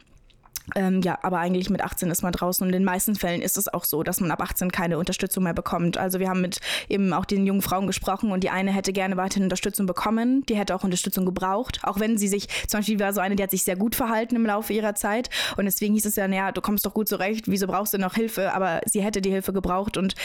Ähm, 0.75 1.01
ja, 1.01 1.17
aber 1.21 1.39
eigentlich 1.39 1.69
mit 1.69 1.81
18 1.81 2.09
ist 2.09 2.23
man 2.23 2.33
draußen 2.33 2.63
und 2.63 2.69
in 2.69 2.79
den 2.79 2.83
meisten 2.83 3.15
Fällen 3.15 3.41
ist 3.41 3.57
es 3.57 3.67
auch 3.73 3.85
so, 3.85 4.03
dass 4.03 4.19
man 4.19 4.31
ab 4.31 4.41
18 4.41 4.71
keine 4.71 4.97
Unterstützung 4.97 5.43
mehr 5.43 5.53
bekommt. 5.53 5.97
Also 5.97 6.19
wir 6.19 6.29
haben 6.29 6.41
mit 6.41 6.59
eben 6.89 7.13
auch 7.13 7.25
den 7.25 7.45
jungen 7.45 7.61
Frauen 7.61 7.87
gesprochen 7.87 8.31
und 8.31 8.43
die 8.43 8.49
eine 8.49 8.71
hätte 8.71 8.91
gerne 8.91 9.17
weiterhin 9.17 9.43
Unterstützung 9.43 9.85
bekommen, 9.85 10.45
die 10.47 10.57
hätte 10.57 10.75
auch 10.75 10.83
Unterstützung 10.83 11.25
gebraucht, 11.25 11.79
auch 11.83 11.99
wenn 11.99 12.17
sie 12.17 12.27
sich, 12.27 12.47
zum 12.67 12.79
Beispiel 12.79 12.99
war 12.99 13.13
so 13.13 13.21
eine, 13.21 13.35
die 13.35 13.43
hat 13.43 13.51
sich 13.51 13.63
sehr 13.63 13.77
gut 13.77 13.95
verhalten 13.95 14.35
im 14.35 14.45
Laufe 14.45 14.73
ihrer 14.73 14.95
Zeit 14.95 15.29
und 15.55 15.65
deswegen 15.65 15.93
hieß 15.93 16.05
es 16.05 16.15
ja, 16.15 16.27
naja, 16.27 16.51
du 16.51 16.61
kommst 16.61 16.85
doch 16.85 16.93
gut 16.93 17.07
zurecht, 17.07 17.47
wieso 17.47 17.67
brauchst 17.67 17.93
du 17.93 17.97
noch 17.97 18.15
Hilfe? 18.15 18.53
Aber 18.53 18.81
sie 18.85 19.01
hätte 19.01 19.21
die 19.21 19.29
Hilfe 19.29 19.53
gebraucht 19.53 19.97
und 19.97 20.15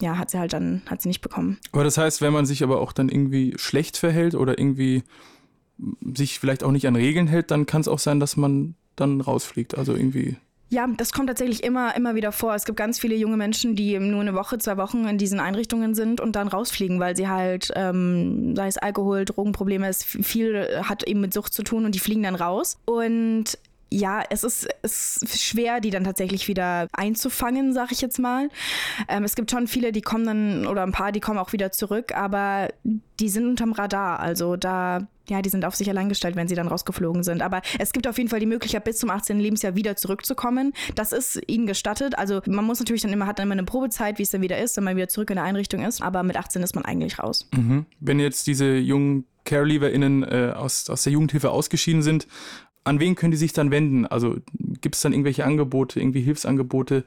ja, 0.00 0.16
hat 0.16 0.30
sie 0.30 0.38
halt 0.38 0.52
dann, 0.52 0.82
hat 0.86 1.02
sie 1.02 1.08
nicht 1.08 1.20
bekommen. 1.20 1.58
Aber 1.72 1.84
das 1.84 1.98
heißt, 1.98 2.22
wenn 2.22 2.32
man 2.32 2.46
sich 2.46 2.62
aber 2.62 2.80
auch 2.80 2.92
dann 2.92 3.08
irgendwie 3.08 3.54
schlecht 3.56 3.96
verhält 3.96 4.34
oder 4.34 4.58
irgendwie 4.58 5.02
sich 6.14 6.38
vielleicht 6.38 6.64
auch 6.64 6.70
nicht 6.70 6.86
an 6.86 6.96
Regeln 6.96 7.26
hält, 7.26 7.50
dann 7.50 7.66
kann 7.66 7.82
es 7.82 7.88
auch 7.88 7.98
sein, 7.98 8.20
dass 8.20 8.36
man 8.36 8.74
dann 8.96 9.20
rausfliegt. 9.20 9.76
Also 9.76 9.94
irgendwie. 9.94 10.36
Ja, 10.68 10.88
das 10.96 11.12
kommt 11.12 11.28
tatsächlich 11.28 11.62
immer, 11.62 11.94
immer 11.94 12.16
wieder 12.16 12.32
vor. 12.32 12.54
Es 12.54 12.64
gibt 12.64 12.76
ganz 12.76 12.98
viele 12.98 13.14
junge 13.14 13.36
Menschen, 13.36 13.76
die 13.76 13.96
nur 14.00 14.20
eine 14.20 14.34
Woche, 14.34 14.58
zwei 14.58 14.76
Wochen 14.76 15.06
in 15.06 15.16
diesen 15.16 15.38
Einrichtungen 15.38 15.94
sind 15.94 16.20
und 16.20 16.34
dann 16.34 16.48
rausfliegen, 16.48 16.98
weil 16.98 17.14
sie 17.14 17.28
halt, 17.28 17.70
ähm, 17.76 18.56
sei 18.56 18.66
es 18.66 18.76
Alkohol, 18.76 19.24
Drogenprobleme, 19.24 19.86
es 19.86 20.02
viel 20.02 20.82
hat 20.82 21.04
eben 21.04 21.20
mit 21.20 21.32
Sucht 21.32 21.54
zu 21.54 21.62
tun 21.62 21.84
und 21.84 21.94
die 21.94 22.00
fliegen 22.00 22.24
dann 22.24 22.34
raus. 22.34 22.78
Und 22.84 23.58
ja, 23.96 24.22
es 24.28 24.44
ist, 24.44 24.68
es 24.82 25.16
ist 25.22 25.42
schwer, 25.42 25.80
die 25.80 25.90
dann 25.90 26.04
tatsächlich 26.04 26.48
wieder 26.48 26.86
einzufangen, 26.92 27.72
sag 27.72 27.92
ich 27.92 28.02
jetzt 28.02 28.18
mal. 28.18 28.50
Ähm, 29.08 29.24
es 29.24 29.34
gibt 29.34 29.50
schon 29.50 29.66
viele, 29.66 29.90
die 29.90 30.02
kommen 30.02 30.26
dann, 30.26 30.66
oder 30.66 30.82
ein 30.82 30.92
paar, 30.92 31.12
die 31.12 31.20
kommen 31.20 31.38
auch 31.38 31.52
wieder 31.54 31.72
zurück, 31.72 32.14
aber 32.14 32.68
die 32.84 33.30
sind 33.30 33.46
unterm 33.46 33.72
Radar. 33.72 34.20
Also 34.20 34.56
da, 34.56 35.08
ja, 35.28 35.40
die 35.40 35.48
sind 35.48 35.64
auf 35.64 35.74
sich 35.74 35.88
allein 35.88 36.10
gestellt, 36.10 36.36
wenn 36.36 36.46
sie 36.46 36.54
dann 36.54 36.68
rausgeflogen 36.68 37.22
sind. 37.22 37.40
Aber 37.40 37.62
es 37.78 37.92
gibt 37.92 38.06
auf 38.06 38.18
jeden 38.18 38.28
Fall 38.28 38.40
die 38.40 38.46
Möglichkeit, 38.46 38.84
bis 38.84 38.98
zum 38.98 39.08
18. 39.08 39.40
Lebensjahr 39.40 39.76
wieder 39.76 39.96
zurückzukommen. 39.96 40.74
Das 40.94 41.12
ist 41.12 41.40
ihnen 41.46 41.66
gestattet. 41.66 42.18
Also 42.18 42.42
man 42.46 42.66
muss 42.66 42.78
natürlich 42.78 43.02
dann 43.02 43.12
immer, 43.12 43.26
hat 43.26 43.38
dann 43.38 43.46
immer 43.46 43.54
eine 43.54 43.64
Probezeit, 43.64 44.18
wie 44.18 44.24
es 44.24 44.30
dann 44.30 44.42
wieder 44.42 44.58
ist, 44.58 44.76
wenn 44.76 44.84
man 44.84 44.96
wieder 44.96 45.08
zurück 45.08 45.30
in 45.30 45.36
der 45.36 45.44
Einrichtung 45.44 45.82
ist. 45.82 46.02
Aber 46.02 46.22
mit 46.22 46.36
18 46.36 46.62
ist 46.62 46.74
man 46.74 46.84
eigentlich 46.84 47.18
raus. 47.18 47.48
Mhm. 47.54 47.86
Wenn 48.00 48.20
jetzt 48.20 48.46
diese 48.46 48.76
jungen 48.76 49.24
CareLeaverInnen 49.46 50.22
äh, 50.24 50.52
aus, 50.54 50.90
aus 50.90 51.04
der 51.04 51.14
Jugendhilfe 51.14 51.50
ausgeschieden 51.50 52.02
sind, 52.02 52.26
an 52.86 53.00
wen 53.00 53.14
können 53.14 53.32
die 53.32 53.36
sich 53.36 53.52
dann 53.52 53.70
wenden? 53.70 54.06
Also 54.06 54.36
gibt 54.80 54.94
es 54.94 55.00
dann 55.00 55.12
irgendwelche 55.12 55.44
Angebote, 55.44 56.00
irgendwie 56.00 56.22
Hilfsangebote, 56.22 57.04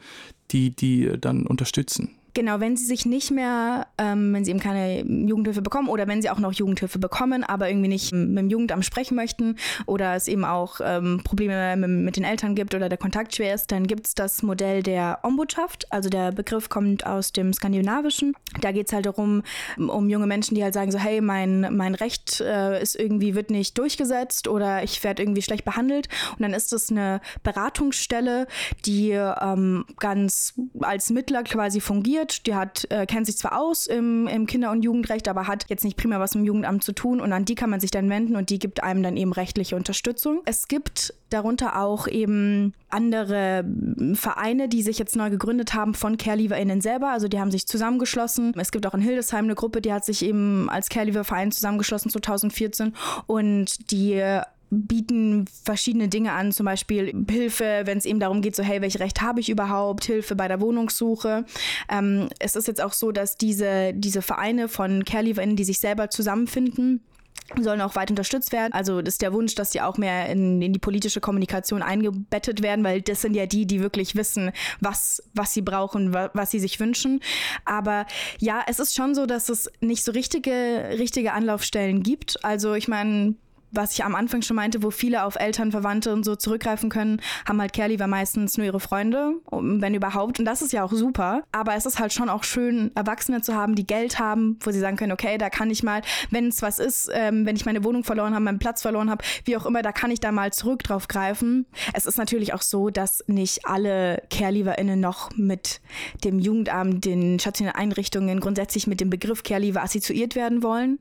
die 0.51 0.71
die 0.71 1.12
dann 1.19 1.45
unterstützen? 1.48 2.18
Genau, 2.33 2.59
wenn 2.59 2.77
sie 2.77 2.86
sich 2.86 3.05
nicht 3.05 3.31
mehr, 3.31 3.88
ähm, 3.98 4.33
wenn 4.33 4.45
sie 4.45 4.51
eben 4.51 4.59
keine 4.59 5.03
Jugendhilfe 5.03 5.62
bekommen 5.62 5.89
oder 5.89 6.07
wenn 6.07 6.21
sie 6.21 6.29
auch 6.29 6.39
noch 6.39 6.53
Jugendhilfe 6.53 7.00
bekommen, 7.00 7.43
aber 7.43 7.69
irgendwie 7.69 7.88
nicht 7.88 8.12
mit 8.12 8.38
dem 8.38 8.50
Jugendamt 8.50 8.86
sprechen 8.86 9.15
möchten 9.15 9.55
oder 9.88 10.15
es 10.15 10.27
eben 10.27 10.45
auch 10.45 10.79
ähm, 10.83 11.21
Probleme 11.24 11.75
mit, 11.75 12.17
den 12.17 12.24
Eltern 12.24 12.55
gibt 12.55 12.75
oder 12.75 12.89
der 12.89 12.98
Kontakt 12.98 13.36
schwer 13.36 13.55
ist, 13.55 13.71
dann 13.71 13.88
gibt 13.88 14.07
es 14.07 14.15
das 14.15 14.43
Modell 14.43 14.83
der 14.83 15.19
Ombudschaft. 15.24 15.91
Also 15.91 16.09
der 16.09 16.31
Begriff 16.31 16.69
kommt 16.69 17.05
aus 17.05 17.31
dem 17.31 17.53
Skandinavischen. 17.53 18.33
Da 18.62 18.71
geht 18.71 18.88
es 18.88 18.93
halt 18.93 19.05
darum, 19.05 19.43
um 19.77 20.09
junge 20.09 20.27
Menschen, 20.27 20.55
die 20.55 20.63
halt 20.63 20.74
sagen 20.74 20.91
so, 20.91 21.00
hey, 21.00 21.21
mein, 21.21 21.75
mein 21.75 21.95
Recht 21.95 22.41
äh, 22.41 22.81
ist 22.81 22.95
irgendwie, 22.95 23.36
wird 23.36 23.50
nicht 23.50 23.77
durchgesetzt 23.77 24.48
oder 24.48 24.83
ich 24.83 25.03
werde 25.03 25.24
irgendwie 25.24 25.41
schlecht 25.41 25.65
behandelt. 25.65 26.09
Und 26.31 26.41
dann 26.41 26.53
ist 26.53 26.74
es 26.74 26.91
eine 26.91 27.21
Beratungsstelle, 27.43 28.48
die 28.86 29.12
ähm, 29.12 29.86
ganz 29.98 30.53
als 30.81 31.09
Mittler 31.09 31.43
quasi 31.43 31.79
fungiert 31.79 32.18
studiert, 32.19 32.45
die 32.47 32.55
hat, 32.55 32.88
äh, 32.89 33.05
kennt 33.05 33.25
sich 33.25 33.38
zwar 33.38 33.59
aus 33.59 33.88
im, 33.88 34.27
im 34.27 34.45
Kinder- 34.45 34.71
und 34.71 34.83
Jugendrecht, 34.83 35.27
aber 35.27 35.47
hat 35.47 35.65
jetzt 35.69 35.83
nicht 35.83 35.97
primär 35.97 36.19
was 36.19 36.35
mit 36.35 36.43
dem 36.43 36.47
Jugendamt 36.47 36.83
zu 36.83 36.93
tun 36.93 37.21
und 37.21 37.31
an 37.33 37.45
die 37.45 37.55
kann 37.55 37.69
man 37.69 37.79
sich 37.79 37.91
dann 37.91 38.09
wenden 38.09 38.35
und 38.35 38.49
die 38.49 38.59
gibt 38.59 38.83
einem 38.83 39.03
dann 39.03 39.17
eben 39.17 39.33
rechtliche 39.33 39.75
Unterstützung. 39.75 40.41
Es 40.45 40.67
gibt 40.67 41.13
darunter 41.29 41.79
auch 41.79 42.07
eben 42.07 42.73
andere 42.89 43.63
Vereine, 44.13 44.67
die 44.67 44.81
sich 44.81 44.97
jetzt 44.97 45.15
neu 45.15 45.29
gegründet 45.29 45.73
haben 45.73 45.93
von 45.93 46.17
CareLeaverInnen 46.17 46.81
selber. 46.81 47.09
Also 47.09 47.27
die 47.27 47.39
haben 47.39 47.51
sich 47.51 47.67
zusammengeschlossen. 47.67 48.53
Es 48.57 48.71
gibt 48.71 48.88
auch 48.88 48.93
in 48.93 49.01
Hildesheim 49.01 49.45
eine 49.45 49.55
Gruppe, 49.55 49.81
die 49.81 49.93
hat 49.93 50.05
sich 50.05 50.25
eben 50.25 50.69
als 50.69 50.89
CareLeaver-Verein 50.89 51.51
zusammengeschlossen 51.51 52.09
2014 52.09 52.93
und 53.27 53.91
die 53.91 54.41
bieten 54.71 55.45
verschiedene 55.63 56.07
Dinge 56.07 56.33
an, 56.33 56.51
zum 56.51 56.65
Beispiel 56.65 57.25
Hilfe, 57.29 57.81
wenn 57.85 57.97
es 57.97 58.05
eben 58.05 58.19
darum 58.19 58.41
geht, 58.41 58.55
so 58.55 58.63
hey, 58.63 58.81
welches 58.81 59.01
Recht 59.01 59.21
habe 59.21 59.39
ich 59.39 59.49
überhaupt, 59.49 60.05
Hilfe 60.05 60.35
bei 60.35 60.47
der 60.47 60.61
Wohnungssuche. 60.61 61.45
Ähm, 61.89 62.29
es 62.39 62.55
ist 62.55 62.67
jetzt 62.67 62.81
auch 62.81 62.93
so, 62.93 63.11
dass 63.11 63.35
diese, 63.35 63.93
diese 63.93 64.21
Vereine 64.21 64.67
von 64.67 65.05
CareLeaverInnen, 65.05 65.55
die 65.55 65.63
sich 65.63 65.79
selber 65.79 66.09
zusammenfinden, 66.09 67.01
sollen 67.59 67.81
auch 67.81 67.95
weit 67.95 68.11
unterstützt 68.11 68.51
werden. 68.51 68.73
Also 68.73 69.01
das 69.01 69.15
ist 69.15 69.21
der 69.21 69.33
Wunsch, 69.33 69.55
dass 69.55 69.71
die 69.71 69.81
auch 69.81 69.97
mehr 69.97 70.29
in, 70.29 70.61
in, 70.61 70.73
die 70.73 70.79
politische 70.79 71.19
Kommunikation 71.19 71.81
eingebettet 71.81 72.61
werden, 72.61 72.83
weil 72.85 73.01
das 73.01 73.21
sind 73.21 73.33
ja 73.33 73.45
die, 73.45 73.65
die 73.65 73.81
wirklich 73.81 74.15
wissen, 74.15 74.51
was, 74.79 75.23
was 75.33 75.53
sie 75.53 75.61
brauchen, 75.61 76.13
wa, 76.13 76.29
was 76.33 76.51
sie 76.51 76.59
sich 76.59 76.79
wünschen. 76.79 77.21
Aber 77.65 78.05
ja, 78.39 78.63
es 78.67 78.79
ist 78.79 78.95
schon 78.95 79.15
so, 79.15 79.25
dass 79.25 79.49
es 79.49 79.69
nicht 79.79 80.03
so 80.03 80.11
richtige, 80.11 80.89
richtige 80.99 81.33
Anlaufstellen 81.33 82.03
gibt. 82.03 82.43
Also 82.43 82.75
ich 82.75 82.88
meine, 82.88 83.35
was 83.71 83.93
ich 83.93 84.03
am 84.03 84.15
Anfang 84.15 84.41
schon 84.41 84.55
meinte, 84.55 84.83
wo 84.83 84.91
viele 84.91 85.23
auf 85.23 85.35
Eltern, 85.35 85.71
Verwandte 85.71 86.13
und 86.13 86.23
so 86.23 86.35
zurückgreifen 86.35 86.89
können, 86.89 87.21
haben 87.47 87.59
halt 87.61 87.73
Kerli 87.73 87.97
meistens 87.97 88.57
nur 88.57 88.65
ihre 88.65 88.79
Freunde, 88.79 89.33
wenn 89.51 89.93
überhaupt. 89.93 90.39
Und 90.39 90.45
das 90.45 90.61
ist 90.61 90.73
ja 90.73 90.83
auch 90.83 90.93
super. 90.93 91.43
Aber 91.51 91.75
es 91.75 91.85
ist 91.85 91.99
halt 91.99 92.13
schon 92.13 92.29
auch 92.29 92.43
schön, 92.43 92.91
Erwachsene 92.95 93.41
zu 93.41 93.55
haben, 93.55 93.75
die 93.75 93.85
Geld 93.85 94.19
haben, 94.19 94.57
wo 94.61 94.71
sie 94.71 94.79
sagen 94.79 94.97
können, 94.97 95.11
okay, 95.11 95.38
da 95.38 95.49
kann 95.49 95.69
ich 95.69 95.83
mal, 95.83 96.01
wenn 96.31 96.47
es 96.47 96.61
was 96.61 96.79
ist, 96.79 97.09
ähm, 97.13 97.45
wenn 97.45 97.55
ich 97.55 97.65
meine 97.65 97.83
Wohnung 97.83 98.03
verloren 98.03 98.33
habe, 98.33 98.43
meinen 98.43 98.59
Platz 98.59 98.81
verloren 98.81 99.09
habe, 99.09 99.23
wie 99.45 99.57
auch 99.57 99.65
immer, 99.65 99.81
da 99.81 99.91
kann 99.91 100.11
ich 100.11 100.19
da 100.19 100.31
mal 100.31 100.51
zurück 100.53 100.83
drauf 100.83 101.07
greifen. 101.07 101.65
Es 101.93 102.05
ist 102.05 102.17
natürlich 102.17 102.53
auch 102.53 102.61
so, 102.61 102.89
dass 102.89 103.23
nicht 103.27 103.65
alle 103.65 104.23
CareLeaverInnen 104.29 104.99
noch 104.99 105.31
mit 105.35 105.81
dem 106.23 106.39
Jugendamt, 106.39 107.05
den 107.05 107.39
stationären 107.39 107.79
Einrichtungen 107.79 108.39
grundsätzlich 108.39 108.88
mit 108.88 109.01
dem 109.01 109.09
Begriff 109.09 109.43
CareLeaver 109.43 109.83
assoziiert 109.83 110.35
werden 110.35 110.63
wollen. 110.63 110.99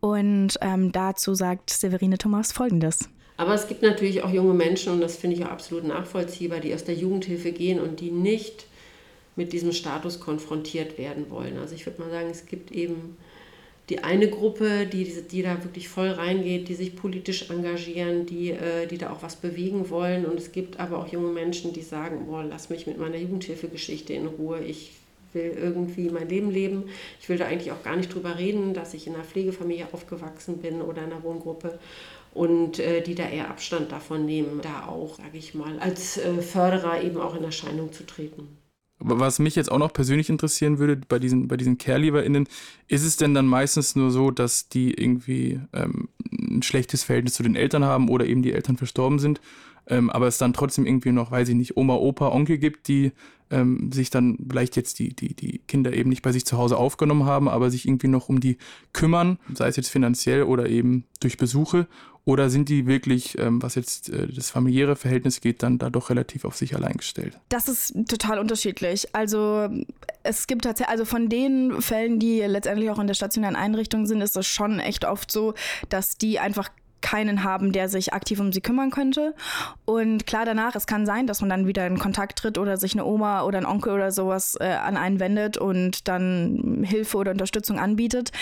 Und 0.00 0.58
ähm, 0.60 0.92
dazu 0.92 1.34
sagt 1.34 1.70
Severin 1.70 2.03
Katharine 2.04 2.18
Thomas 2.18 2.52
folgendes. 2.52 3.08
Aber 3.36 3.54
es 3.54 3.66
gibt 3.66 3.82
natürlich 3.82 4.22
auch 4.22 4.30
junge 4.30 4.54
Menschen, 4.54 4.92
und 4.92 5.00
das 5.00 5.16
finde 5.16 5.36
ich 5.36 5.44
auch 5.44 5.50
absolut 5.50 5.84
nachvollziehbar, 5.84 6.60
die 6.60 6.74
aus 6.74 6.84
der 6.84 6.94
Jugendhilfe 6.94 7.50
gehen 7.50 7.80
und 7.80 8.00
die 8.00 8.10
nicht 8.10 8.66
mit 9.36 9.52
diesem 9.52 9.72
Status 9.72 10.20
konfrontiert 10.20 10.98
werden 10.98 11.30
wollen. 11.30 11.58
Also 11.58 11.74
ich 11.74 11.86
würde 11.86 12.02
mal 12.02 12.10
sagen, 12.10 12.28
es 12.30 12.46
gibt 12.46 12.70
eben 12.70 13.16
die 13.88 14.04
eine 14.04 14.28
Gruppe, 14.28 14.86
die, 14.86 15.04
die 15.30 15.42
da 15.42 15.62
wirklich 15.64 15.88
voll 15.88 16.10
reingeht, 16.10 16.68
die 16.68 16.74
sich 16.74 16.94
politisch 16.94 17.50
engagieren, 17.50 18.26
die, 18.26 18.50
äh, 18.50 18.86
die 18.86 18.98
da 18.98 19.10
auch 19.10 19.22
was 19.22 19.36
bewegen 19.36 19.90
wollen. 19.90 20.26
Und 20.26 20.38
es 20.38 20.52
gibt 20.52 20.78
aber 20.78 20.98
auch 20.98 21.08
junge 21.08 21.32
Menschen, 21.32 21.72
die 21.72 21.82
sagen, 21.82 22.26
boah, 22.26 22.44
lass 22.44 22.70
mich 22.70 22.86
mit 22.86 22.98
meiner 22.98 23.16
Jugendhilfegeschichte 23.16 24.12
in 24.12 24.26
Ruhe. 24.26 24.60
Ich 24.60 24.92
will 25.34 25.56
irgendwie 25.56 26.10
mein 26.10 26.28
Leben 26.28 26.50
leben. 26.50 26.84
Ich 27.20 27.28
will 27.28 27.38
da 27.38 27.46
eigentlich 27.46 27.72
auch 27.72 27.82
gar 27.82 27.96
nicht 27.96 28.14
drüber 28.14 28.38
reden, 28.38 28.74
dass 28.74 28.94
ich 28.94 29.06
in 29.06 29.14
einer 29.14 29.24
Pflegefamilie 29.24 29.88
aufgewachsen 29.92 30.58
bin 30.58 30.80
oder 30.80 31.04
in 31.04 31.12
einer 31.12 31.22
Wohngruppe 31.22 31.78
und 32.32 32.78
äh, 32.78 33.00
die 33.00 33.14
da 33.14 33.28
eher 33.28 33.48
Abstand 33.48 33.92
davon 33.92 34.26
nehmen, 34.26 34.60
da 34.62 34.86
auch, 34.86 35.16
sage 35.16 35.38
ich 35.38 35.54
mal, 35.54 35.78
als 35.78 36.18
äh, 36.18 36.42
Förderer 36.42 37.02
eben 37.02 37.18
auch 37.18 37.36
in 37.36 37.44
Erscheinung 37.44 37.92
zu 37.92 38.04
treten. 38.04 38.58
Was 38.98 39.38
mich 39.38 39.56
jetzt 39.56 39.70
auch 39.70 39.78
noch 39.78 39.92
persönlich 39.92 40.30
interessieren 40.30 40.78
würde 40.78 40.96
bei 40.96 41.18
diesen, 41.18 41.48
bei 41.48 41.56
diesen 41.56 41.78
CareLeaverInnen, 41.78 42.48
ist 42.88 43.04
es 43.04 43.16
denn 43.16 43.34
dann 43.34 43.46
meistens 43.46 43.96
nur 43.96 44.10
so, 44.10 44.30
dass 44.30 44.68
die 44.68 44.94
irgendwie 44.94 45.60
ähm, 45.72 46.08
ein 46.32 46.62
schlechtes 46.62 47.02
Verhältnis 47.02 47.34
zu 47.34 47.42
den 47.42 47.56
Eltern 47.56 47.84
haben 47.84 48.08
oder 48.08 48.24
eben 48.24 48.42
die 48.42 48.52
Eltern 48.52 48.76
verstorben 48.76 49.18
sind, 49.18 49.40
ähm, 49.86 50.10
aber 50.10 50.26
es 50.26 50.38
dann 50.38 50.52
trotzdem 50.52 50.86
irgendwie 50.86 51.12
noch, 51.12 51.30
weiß 51.30 51.48
ich 51.48 51.54
nicht, 51.54 51.76
Oma, 51.76 51.94
Opa, 51.94 52.28
Onkel 52.28 52.58
gibt, 52.58 52.88
die 52.88 53.12
ähm, 53.50 53.90
sich 53.92 54.10
dann 54.10 54.38
vielleicht 54.48 54.76
jetzt 54.76 54.98
die, 54.98 55.14
die, 55.14 55.34
die 55.34 55.58
Kinder 55.58 55.92
eben 55.92 56.10
nicht 56.10 56.22
bei 56.22 56.32
sich 56.32 56.44
zu 56.44 56.56
Hause 56.56 56.76
aufgenommen 56.76 57.24
haben, 57.24 57.48
aber 57.48 57.70
sich 57.70 57.86
irgendwie 57.86 58.08
noch 58.08 58.28
um 58.28 58.40
die 58.40 58.58
kümmern, 58.92 59.38
sei 59.54 59.68
es 59.68 59.76
jetzt 59.76 59.90
finanziell 59.90 60.44
oder 60.44 60.68
eben 60.68 61.04
durch 61.20 61.36
Besuche? 61.36 61.86
Oder 62.26 62.48
sind 62.48 62.70
die 62.70 62.86
wirklich, 62.86 63.38
ähm, 63.38 63.62
was 63.62 63.74
jetzt 63.74 64.08
äh, 64.08 64.26
das 64.28 64.48
familiäre 64.48 64.96
Verhältnis 64.96 65.42
geht, 65.42 65.62
dann 65.62 65.76
da 65.76 65.90
doch 65.90 66.08
relativ 66.08 66.46
auf 66.46 66.56
sich 66.56 66.74
allein 66.74 66.94
gestellt? 66.94 67.38
Das 67.50 67.68
ist 67.68 67.94
total 68.08 68.38
unterschiedlich. 68.38 69.14
Also 69.14 69.68
es 70.22 70.46
gibt 70.46 70.64
tatsächlich, 70.64 70.90
also 70.90 71.04
von 71.04 71.28
den 71.28 71.82
Fällen, 71.82 72.18
die 72.18 72.40
letztendlich 72.40 72.88
auch 72.88 72.98
in 72.98 73.08
der 73.08 73.14
stationären 73.14 73.56
Einrichtung 73.56 74.06
sind, 74.06 74.22
ist 74.22 74.38
es 74.38 74.46
schon 74.46 74.80
echt 74.80 75.04
oft 75.04 75.30
so, 75.30 75.52
dass 75.90 76.16
die 76.16 76.38
einfach 76.38 76.70
keinen 77.04 77.44
haben, 77.44 77.70
der 77.70 77.90
sich 77.90 78.14
aktiv 78.14 78.40
um 78.40 78.50
sie 78.50 78.62
kümmern 78.62 78.90
könnte. 78.90 79.34
Und 79.84 80.26
klar 80.26 80.46
danach, 80.46 80.74
es 80.74 80.86
kann 80.86 81.04
sein, 81.04 81.26
dass 81.26 81.42
man 81.42 81.50
dann 81.50 81.66
wieder 81.66 81.86
in 81.86 81.98
Kontakt 81.98 82.38
tritt 82.38 82.56
oder 82.56 82.78
sich 82.78 82.94
eine 82.94 83.04
Oma 83.04 83.42
oder 83.42 83.58
ein 83.58 83.66
Onkel 83.66 83.92
oder 83.92 84.10
sowas 84.10 84.56
äh, 84.58 84.64
an 84.64 84.96
einen 84.96 85.20
wendet 85.20 85.58
und 85.58 86.08
dann 86.08 86.82
Hilfe 86.82 87.18
oder 87.18 87.32
Unterstützung 87.32 87.78
anbietet. 87.78 88.32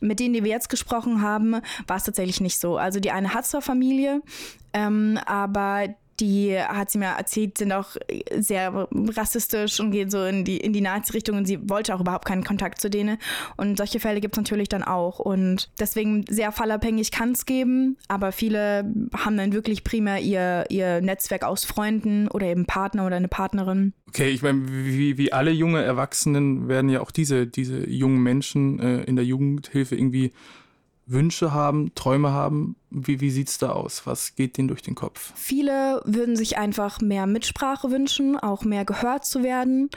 Mit 0.00 0.20
denen, 0.20 0.34
die 0.34 0.44
wir 0.44 0.52
jetzt 0.52 0.68
gesprochen 0.68 1.20
haben, 1.20 1.56
war 1.88 1.96
es 1.96 2.04
tatsächlich 2.04 2.40
nicht 2.40 2.60
so. 2.60 2.76
Also 2.76 3.00
die 3.00 3.10
eine 3.10 3.34
hat 3.34 3.44
zwar 3.44 3.60
Familie, 3.60 4.22
ähm, 4.72 5.18
aber 5.26 5.88
die, 6.22 6.56
hat 6.56 6.90
sie 6.90 6.98
mir 6.98 7.06
erzählt, 7.06 7.58
sind 7.58 7.72
auch 7.72 7.96
sehr 8.38 8.88
rassistisch 8.92 9.80
und 9.80 9.90
gehen 9.90 10.08
so 10.08 10.24
in 10.24 10.44
die, 10.44 10.56
in 10.56 10.72
die 10.72 10.80
Nazi-Richtung 10.80 11.36
und 11.36 11.46
sie 11.46 11.68
wollte 11.68 11.94
auch 11.94 12.00
überhaupt 12.00 12.26
keinen 12.26 12.44
Kontakt 12.44 12.80
zu 12.80 12.88
denen. 12.88 13.18
Und 13.56 13.76
solche 13.76 13.98
Fälle 13.98 14.20
gibt 14.20 14.36
es 14.36 14.38
natürlich 14.38 14.68
dann 14.68 14.84
auch. 14.84 15.18
Und 15.18 15.70
deswegen 15.80 16.24
sehr 16.28 16.52
fallabhängig 16.52 17.10
kann 17.10 17.32
es 17.32 17.44
geben, 17.44 17.98
aber 18.06 18.30
viele 18.30 18.90
haben 19.16 19.36
dann 19.36 19.52
wirklich 19.52 19.82
primär 19.82 20.20
ihr, 20.20 20.64
ihr 20.70 21.00
Netzwerk 21.00 21.44
aus 21.44 21.64
Freunden 21.64 22.28
oder 22.28 22.46
eben 22.46 22.66
Partner 22.66 23.04
oder 23.04 23.16
eine 23.16 23.28
Partnerin. 23.28 23.92
Okay, 24.08 24.30
ich 24.30 24.42
meine, 24.42 24.62
wie, 24.68 25.18
wie 25.18 25.32
alle 25.32 25.50
junge 25.50 25.82
Erwachsenen 25.82 26.68
werden 26.68 26.88
ja 26.88 27.00
auch 27.00 27.10
diese, 27.10 27.46
diese 27.48 27.88
jungen 27.90 28.22
Menschen 28.22 28.78
äh, 28.78 29.02
in 29.02 29.16
der 29.16 29.24
Jugendhilfe 29.24 29.96
irgendwie 29.96 30.32
Wünsche 31.06 31.52
haben, 31.52 31.92
Träume 31.94 32.30
haben. 32.30 32.76
Wie, 32.94 33.20
wie 33.20 33.30
sieht 33.30 33.48
es 33.48 33.56
da 33.56 33.70
aus? 33.70 34.02
Was 34.06 34.34
geht 34.34 34.58
denen 34.58 34.68
durch 34.68 34.82
den 34.82 34.94
Kopf? 34.94 35.32
Viele 35.34 36.02
würden 36.04 36.36
sich 36.36 36.58
einfach 36.58 37.00
mehr 37.00 37.26
Mitsprache 37.26 37.90
wünschen, 37.90 38.38
auch 38.38 38.64
mehr 38.64 38.84
gehört 38.84 39.24
zu 39.24 39.42
werden. 39.42 39.88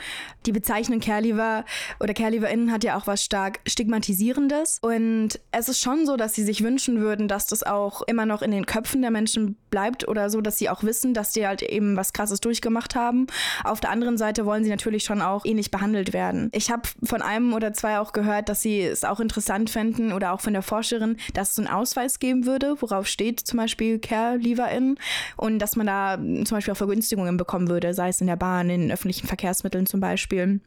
Die 0.45 0.53
Bezeichnung 0.53 1.01
Caregiver 1.01 1.65
oder 1.99 2.13
CaregiverInnen 2.13 2.71
hat 2.71 2.85
ja 2.85 2.97
auch 2.97 3.05
was 3.05 3.23
stark 3.23 3.59
Stigmatisierendes. 3.67 4.79
Und 4.81 5.39
es 5.51 5.67
ist 5.67 5.81
schon 5.81 6.05
so, 6.05 6.15
dass 6.15 6.35
sie 6.35 6.43
sich 6.43 6.63
wünschen 6.63 7.01
würden, 7.01 7.27
dass 7.27 7.47
das 7.47 7.63
auch 7.63 8.01
immer 8.03 8.25
noch 8.25 8.41
in 8.41 8.51
den 8.51 8.65
Köpfen 8.65 9.01
der 9.01 9.11
Menschen 9.11 9.57
bleibt 9.69 10.07
oder 10.07 10.29
so, 10.29 10.39
dass 10.39 10.57
sie 10.57 10.69
auch 10.69 10.83
wissen, 10.83 11.13
dass 11.13 11.33
sie 11.33 11.45
halt 11.45 11.61
eben 11.63 11.97
was 11.97 12.13
Krasses 12.13 12.39
durchgemacht 12.39 12.95
haben. 12.95 13.27
Auf 13.65 13.81
der 13.81 13.89
anderen 13.89 14.17
Seite 14.17 14.45
wollen 14.45 14.63
sie 14.63 14.69
natürlich 14.69 15.03
schon 15.03 15.21
auch 15.21 15.43
ähnlich 15.43 15.69
behandelt 15.69 16.13
werden. 16.13 16.49
Ich 16.53 16.71
habe 16.71 16.83
von 17.03 17.21
einem 17.21 17.53
oder 17.53 17.73
zwei 17.73 17.99
auch 17.99 18.13
gehört, 18.13 18.47
dass 18.47 18.61
sie 18.61 18.79
es 18.81 19.03
auch 19.03 19.19
interessant 19.19 19.69
fänden 19.69 20.13
oder 20.13 20.31
auch 20.31 20.39
von 20.39 20.53
der 20.53 20.61
Forscherin, 20.61 21.17
dass 21.33 21.51
es 21.51 21.57
einen 21.57 21.67
Ausweis 21.67 22.19
geben 22.19 22.45
würde, 22.45 22.77
worauf 22.91 23.07
steht 23.07 23.39
zum 23.39 23.57
Beispiel 23.57 23.99
Care 23.99 24.37
Leaverin 24.37 24.97
und 25.37 25.59
dass 25.59 25.75
man 25.75 25.87
da 25.87 26.17
zum 26.17 26.57
Beispiel 26.57 26.73
auch 26.73 26.77
Vergünstigungen 26.77 27.37
bekommen 27.37 27.69
würde, 27.69 27.93
sei 27.93 28.09
es 28.09 28.21
in 28.21 28.27
der 28.27 28.35
Bahn, 28.35 28.69
in 28.69 28.91
öffentlichen 28.91 29.27
Verkehrsmitteln 29.27 29.85
zum 29.85 29.99
Beispiel. 29.99 30.59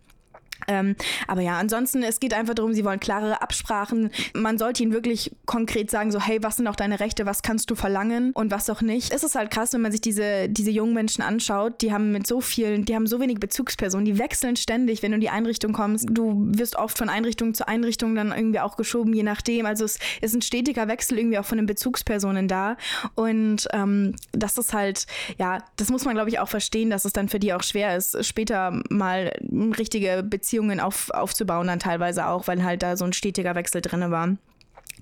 Ähm, 0.68 0.94
aber 1.26 1.40
ja, 1.40 1.58
ansonsten, 1.58 2.02
es 2.02 2.20
geht 2.20 2.34
einfach 2.34 2.54
darum, 2.54 2.74
sie 2.74 2.84
wollen 2.84 3.00
klarere 3.00 3.42
Absprachen. 3.42 4.10
Man 4.34 4.58
sollte 4.58 4.82
ihnen 4.82 4.92
wirklich 4.92 5.34
konkret 5.46 5.90
sagen, 5.90 6.12
so, 6.12 6.20
hey, 6.20 6.42
was 6.42 6.56
sind 6.56 6.68
auch 6.68 6.76
deine 6.76 7.00
Rechte, 7.00 7.26
was 7.26 7.42
kannst 7.42 7.70
du 7.70 7.74
verlangen 7.74 8.32
und 8.32 8.50
was 8.50 8.70
auch 8.70 8.82
nicht. 8.82 9.12
Es 9.12 9.24
ist 9.24 9.34
halt 9.34 9.50
krass, 9.50 9.72
wenn 9.72 9.80
man 9.80 9.92
sich 9.92 10.00
diese, 10.00 10.48
diese 10.48 10.70
jungen 10.70 10.94
Menschen 10.94 11.22
anschaut, 11.22 11.80
die 11.82 11.92
haben 11.92 12.12
mit 12.12 12.26
so 12.26 12.40
vielen, 12.40 12.84
die 12.84 12.94
haben 12.94 13.06
so 13.06 13.20
wenig 13.20 13.40
Bezugspersonen, 13.40 14.04
die 14.04 14.18
wechseln 14.18 14.56
ständig, 14.56 15.02
wenn 15.02 15.12
du 15.12 15.16
in 15.16 15.20
die 15.20 15.30
Einrichtung 15.30 15.72
kommst. 15.72 16.06
Du 16.10 16.34
wirst 16.50 16.76
oft 16.76 16.98
von 16.98 17.08
Einrichtung 17.08 17.54
zu 17.54 17.66
Einrichtung 17.66 18.14
dann 18.14 18.32
irgendwie 18.32 18.60
auch 18.60 18.76
geschoben, 18.76 19.12
je 19.14 19.22
nachdem. 19.22 19.66
Also 19.66 19.84
es 19.84 19.98
ist 20.20 20.34
ein 20.34 20.42
stetiger 20.42 20.86
Wechsel 20.88 21.18
irgendwie 21.18 21.38
auch 21.38 21.44
von 21.44 21.58
den 21.58 21.66
Bezugspersonen 21.66 22.48
da. 22.48 22.76
Und 23.14 23.68
ähm, 23.72 24.14
das 24.32 24.58
ist 24.58 24.72
halt, 24.72 25.06
ja, 25.38 25.58
das 25.76 25.90
muss 25.90 26.04
man, 26.04 26.14
glaube 26.14 26.30
ich, 26.30 26.38
auch 26.38 26.48
verstehen, 26.48 26.90
dass 26.90 27.04
es 27.04 27.12
dann 27.12 27.28
für 27.28 27.38
die 27.38 27.52
auch 27.54 27.62
schwer 27.62 27.96
ist, 27.96 28.24
später 28.24 28.82
mal 28.90 29.32
richtige 29.78 30.22
Beziehungen 30.22 30.57
Beziehungen 30.58 30.80
auf, 30.80 31.10
aufzubauen, 31.10 31.68
dann 31.68 31.78
teilweise 31.78 32.26
auch, 32.26 32.48
weil 32.48 32.64
halt 32.64 32.82
da 32.82 32.96
so 32.96 33.04
ein 33.04 33.12
stetiger 33.12 33.54
Wechsel 33.54 33.80
drin 33.80 34.10
war. 34.10 34.36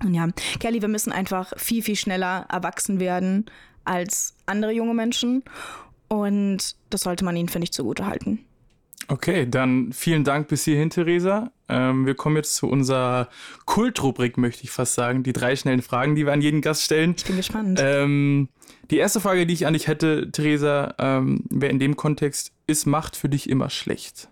Und 0.03 0.13
ja, 0.13 0.27
Kelly, 0.59 0.81
wir 0.81 0.87
müssen 0.87 1.11
einfach 1.11 1.53
viel, 1.57 1.81
viel 1.81 1.95
schneller 1.95 2.45
erwachsen 2.51 2.99
werden 2.99 3.45
als 3.83 4.35
andere 4.45 4.71
junge 4.71 4.93
Menschen. 4.93 5.43
Und 6.07 6.75
das 6.91 7.01
sollte 7.01 7.25
man 7.25 7.35
ihnen, 7.35 7.49
finde 7.49 7.65
ich, 7.65 7.73
zugute 7.73 8.05
halten. 8.05 8.39
Okay, 9.07 9.49
dann 9.49 9.93
vielen 9.93 10.23
Dank 10.23 10.47
bis 10.47 10.65
hierhin, 10.65 10.89
Theresa. 10.89 11.51
Ähm, 11.69 12.05
wir 12.05 12.13
kommen 12.13 12.35
jetzt 12.35 12.55
zu 12.55 12.67
unserer 12.67 13.29
Kultrubrik, 13.65 14.37
möchte 14.37 14.63
ich 14.63 14.69
fast 14.69 14.93
sagen. 14.93 15.23
Die 15.23 15.33
drei 15.33 15.55
schnellen 15.55 15.81
Fragen, 15.81 16.15
die 16.15 16.25
wir 16.25 16.33
an 16.33 16.41
jeden 16.41 16.61
Gast 16.61 16.83
stellen. 16.83 17.15
Ich 17.17 17.25
bin 17.25 17.37
gespannt. 17.37 17.79
Ähm, 17.81 18.49
die 18.91 18.97
erste 18.97 19.19
Frage, 19.21 19.47
die 19.47 19.53
ich 19.53 19.65
an 19.65 19.73
dich 19.73 19.87
hätte, 19.87 20.31
Theresa, 20.31 20.93
ähm, 20.99 21.45
wäre 21.49 21.71
in 21.71 21.79
dem 21.79 21.95
Kontext, 21.95 22.51
ist 22.67 22.85
Macht 22.85 23.15
für 23.15 23.29
dich 23.29 23.49
immer 23.49 23.69
schlecht? 23.69 24.29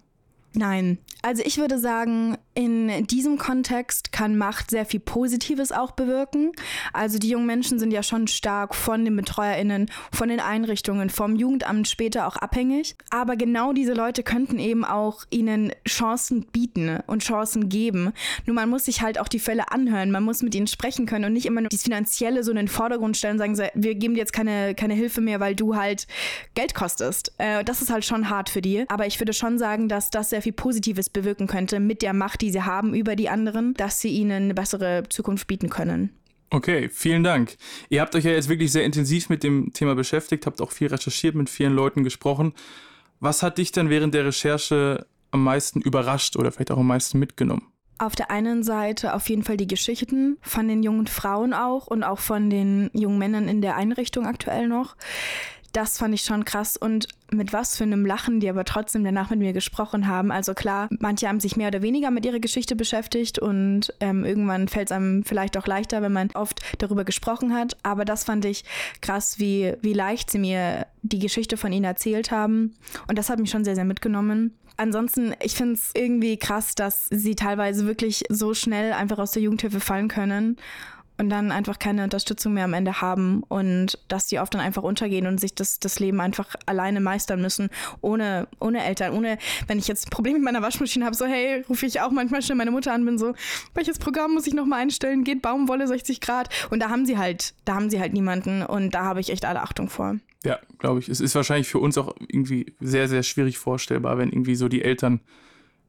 Nein. 0.56 0.98
Also 1.22 1.44
ich 1.46 1.58
würde 1.58 1.80
sagen, 1.80 2.38
in 2.56 3.06
diesem 3.08 3.38
Kontext 3.38 4.14
kann 4.14 4.38
Macht 4.38 4.72
sehr 4.72 4.86
viel 4.86 5.02
Positives 5.02 5.74
auch 5.74 5.92
bewirken. 5.92 6.54
Also 6.94 7.20
die 7.20 7.30
jungen 7.30 7.46
Menschen 7.46 7.80
sind 7.80 7.92
ja 7.92 8.02
schon 8.02 8.28
stark 8.28 8.74
von 8.74 9.04
den 9.04 9.16
BetreuerInnen, 9.16 9.92
von 10.12 10.30
den 10.30 10.40
Einrichtungen, 10.40 11.10
vom 11.10 11.36
Jugendamt 11.36 11.88
später 11.88 12.28
auch 12.28 12.38
abhängig. 12.38 12.96
Aber 13.10 13.36
genau 13.36 13.74
diese 13.74 13.94
Leute 13.94 14.24
könnten 14.24 14.58
eben 14.58 14.86
auch 14.86 15.26
ihnen 15.30 15.74
Chancen 15.86 16.46
bieten 16.46 17.00
und 17.08 17.24
Chancen 17.24 17.68
geben. 17.68 18.14
Nur 18.46 18.56
man 18.56 18.70
muss 18.70 18.86
sich 18.86 19.02
halt 19.02 19.20
auch 19.20 19.28
die 19.28 19.40
Fälle 19.40 19.72
anhören, 19.72 20.12
man 20.12 20.24
muss 20.24 20.42
mit 20.42 20.56
ihnen 20.56 20.68
sprechen 20.68 21.06
können 21.06 21.26
und 21.26 21.34
nicht 21.34 21.46
immer 21.46 21.60
nur 21.60 21.70
das 21.70 21.84
Finanzielle 21.84 22.44
so 22.44 22.52
in 22.52 22.58
den 22.58 22.68
Vordergrund 22.70 23.18
stellen 23.18 23.40
und 23.42 23.56
sagen, 23.56 23.70
wir 23.76 23.96
geben 23.96 24.14
dir 24.14 24.22
jetzt 24.22 24.34
keine, 24.34 24.76
keine 24.76 24.94
Hilfe 24.94 25.20
mehr, 25.20 25.42
weil 25.42 25.56
du 25.56 25.76
halt 25.76 26.08
Geld 26.54 26.74
kostest. 26.74 27.34
Äh, 27.38 27.66
das 27.66 27.82
ist 27.82 27.90
halt 27.90 28.06
schon 28.06 28.30
hart 28.30 28.50
für 28.50 28.62
die. 28.62 28.86
Aber 28.88 29.06
ich 29.08 29.20
würde 29.20 29.34
schon 29.34 29.58
sagen, 29.58 29.90
dass 29.90 30.10
das 30.10 30.30
sehr 30.30 30.42
viel 30.42 30.54
Positives 30.54 31.10
bewirken 31.10 31.48
könnte 31.48 31.82
mit 31.82 32.02
der 32.02 32.14
Macht, 32.14 32.42
die 32.45 32.45
sie 32.52 32.64
haben 32.64 32.94
über 32.94 33.16
die 33.16 33.30
anderen, 33.30 33.74
dass 33.74 34.00
sie 34.00 34.10
ihnen 34.10 34.44
eine 34.44 34.54
bessere 34.54 35.04
Zukunft 35.10 35.48
bieten 35.48 35.70
können. 35.70 36.10
Okay, 36.50 36.90
vielen 36.90 37.24
Dank. 37.24 37.58
Ihr 37.90 38.02
habt 38.02 38.16
euch 38.16 38.24
ja 38.24 38.32
jetzt 38.32 38.50
wirklich 38.50 38.72
sehr 38.72 38.86
intensiv 38.86 39.30
mit 39.30 39.44
dem 39.44 39.74
Thema 39.74 39.96
beschäftigt, 39.96 40.46
habt 40.46 40.62
auch 40.62 40.72
viel 40.72 40.88
recherchiert, 40.88 41.36
mit 41.36 41.50
vielen 41.50 41.74
Leuten 41.74 42.04
gesprochen. 42.04 42.54
Was 43.20 43.44
hat 43.44 43.58
dich 43.58 43.72
denn 43.72 43.90
während 43.90 44.14
der 44.14 44.26
Recherche 44.26 45.06
am 45.32 45.44
meisten 45.44 45.82
überrascht 45.82 46.38
oder 46.38 46.52
vielleicht 46.52 46.72
auch 46.72 46.78
am 46.78 46.88
meisten 46.88 47.20
mitgenommen? 47.20 47.68
Auf 47.98 48.16
der 48.16 48.30
einen 48.30 48.64
Seite 48.64 49.14
auf 49.14 49.30
jeden 49.30 49.44
Fall 49.44 49.58
die 49.58 49.68
Geschichten 49.68 50.38
von 50.42 50.68
den 50.68 50.84
jungen 50.84 51.08
Frauen 51.08 51.54
auch 51.54 51.88
und 51.88 52.04
auch 52.04 52.20
von 52.20 52.50
den 52.50 52.90
jungen 52.94 53.18
Männern 53.18 53.48
in 53.48 53.62
der 53.62 53.78
Einrichtung 53.78 54.26
aktuell 54.26 54.68
noch 54.68 54.96
das 55.76 55.98
fand 55.98 56.14
ich 56.14 56.22
schon 56.22 56.46
krass 56.46 56.78
und 56.78 57.10
mit 57.32 57.52
was 57.52 57.76
für 57.76 57.84
einem 57.84 58.06
Lachen 58.06 58.40
die 58.40 58.50
aber 58.50 58.64
trotzdem 58.64 59.04
danach 59.04 59.30
mit 59.30 59.40
mir 59.40 59.52
gesprochen 59.52 60.08
haben. 60.08 60.32
Also 60.32 60.54
klar, 60.54 60.88
manche 61.00 61.28
haben 61.28 61.40
sich 61.40 61.58
mehr 61.58 61.68
oder 61.68 61.82
weniger 61.82 62.12
mit 62.12 62.26
ihrer 62.26 62.40
Geschichte 62.40 62.76
beschäftigt 62.76 63.40
und 63.40 63.94
ähm, 64.00 64.24
irgendwann 64.24 64.68
fällt 64.70 64.90
es 64.90 64.96
einem 64.96 65.24
vielleicht 65.24 65.58
auch 65.58 65.68
leichter, 65.68 66.02
wenn 66.02 66.14
man 66.14 66.32
oft 66.34 66.62
darüber 66.78 67.04
gesprochen 67.04 67.54
hat. 67.54 67.76
Aber 67.84 68.06
das 68.06 68.24
fand 68.24 68.46
ich 68.46 68.64
krass, 69.02 69.38
wie, 69.40 69.74
wie 69.82 69.94
leicht 69.94 70.32
sie 70.32 70.40
mir 70.40 70.88
die 71.02 71.20
Geschichte 71.20 71.58
von 71.58 71.74
ihnen 71.74 71.86
erzählt 71.86 72.32
haben. 72.32 72.76
Und 73.08 73.18
das 73.18 73.30
hat 73.30 73.40
mich 73.40 73.50
schon 73.50 73.66
sehr, 73.66 73.76
sehr 73.76 73.86
mitgenommen. 73.86 74.54
Ansonsten, 74.78 75.34
ich 75.42 75.56
finde 75.56 75.74
es 75.74 75.92
irgendwie 75.94 76.38
krass, 76.38 76.76
dass 76.76 77.06
sie 77.10 77.36
teilweise 77.36 77.86
wirklich 77.86 78.24
so 78.30 78.54
schnell 78.54 78.94
einfach 78.94 79.20
aus 79.20 79.32
der 79.32 79.42
Jugendhilfe 79.42 79.80
fallen 79.80 80.08
können 80.08 80.58
und 81.18 81.30
dann 81.30 81.52
einfach 81.52 81.80
keine 81.80 82.04
Unterstützung 82.04 82.54
mehr 82.54 82.66
am 82.66 82.74
Ende 82.74 83.02
haben 83.02 83.44
und 83.44 84.00
dass 84.08 84.28
die 84.28 84.40
oft 84.40 84.54
dann 84.54 84.62
einfach 84.62 84.84
untergehen 84.84 85.28
und 85.28 85.40
sich 85.40 85.56
das, 85.56 85.80
das 85.80 86.00
Leben 86.00 86.20
einfach 86.20 86.56
alleine 86.66 87.00
meistern 87.00 87.42
müssen, 87.42 87.70
ohne, 88.02 88.48
ohne 88.60 88.84
Eltern, 88.84 89.14
ohne, 89.14 89.38
wenn 89.68 89.80
ich 89.80 89.88
jetzt 89.88 90.08
ein 90.08 90.10
Problem 90.10 90.34
mit 90.34 90.44
meiner 90.44 90.62
Waschmaschine 90.62 91.06
habe, 91.06 91.16
so 91.16 91.26
hey, 91.26 91.64
rufe 91.70 91.86
ich 91.86 92.02
auch 92.02 92.12
manchmal 92.12 92.42
schnell 92.42 92.58
meine 92.58 92.72
Mutter 92.72 92.94
an, 92.94 93.06
bin 93.06 93.18
so, 93.18 93.34
welches 93.74 94.00
Programm 94.00 94.34
muss 94.34 94.48
ich 94.48 94.54
nochmal 94.54 94.82
einstellen, 94.82 95.24
geht 95.24 95.42
Baumwolle 95.42 95.88
60 95.88 96.22
Grad 96.22 96.50
und 96.70 96.80
da 96.80 96.90
haben 96.90 97.06
sie 97.06 97.18
halt, 97.18 97.54
da 97.66 97.76
haben 97.76 97.90
sie 97.90 98.00
halt 98.00 98.14
niemanden 98.14 98.64
und 98.64 98.94
da 98.94 99.04
habe 99.04 99.20
ich 99.20 99.30
echt 99.30 99.46
alle 99.46 99.62
Achtung 99.62 99.90
vor. 99.90 100.18
Ja, 100.44 100.60
glaube 100.78 101.00
ich. 101.00 101.10
Es 101.10 101.22
ist 101.22 101.34
wahrscheinlich 101.34 101.68
für 101.68 101.80
uns 101.80 101.98
auch 101.98 102.14
irgendwie 102.28 102.76
sehr, 102.80 103.08
sehr 103.08 103.24
schwierig 103.24 103.58
vorstellbar, 103.58 104.18
wenn 104.18 104.30
irgendwie 104.30 104.56
so 104.56 104.68
die 104.68 104.84
Eltern 104.84 105.22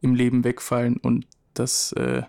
im 0.01 0.15
Leben 0.15 0.45
wegfallen 0.45 0.97
und 0.97 1.27
das 1.53 1.93
äh, 1.93 2.23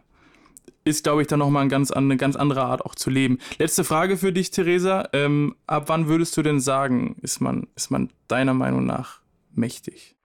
ist, 0.88 1.04
glaube 1.04 1.22
ich, 1.22 1.28
dann 1.28 1.40
nochmal 1.40 1.64
ein 1.64 1.70
ganz, 1.70 1.92
eine 1.92 2.18
ganz 2.18 2.36
andere 2.36 2.64
Art 2.64 2.84
auch 2.86 2.96
zu 2.96 3.10
leben. 3.10 3.38
Letzte 3.60 3.84
Frage 3.84 4.18
für 4.18 4.34
dich, 4.34 4.52
Theresa. 4.52 5.10
Ähm, 5.14 5.56
ab 5.68 5.84
wann 5.88 6.08
würdest 6.08 6.36
du 6.38 6.42
denn 6.42 6.60
sagen, 6.60 7.18
ist 7.22 7.42
man, 7.42 7.68
ist 7.76 7.92
man 7.92 8.10
deiner 8.28 8.54
Meinung 8.54 8.86
nach 8.86 9.22
mächtig? 9.54 10.17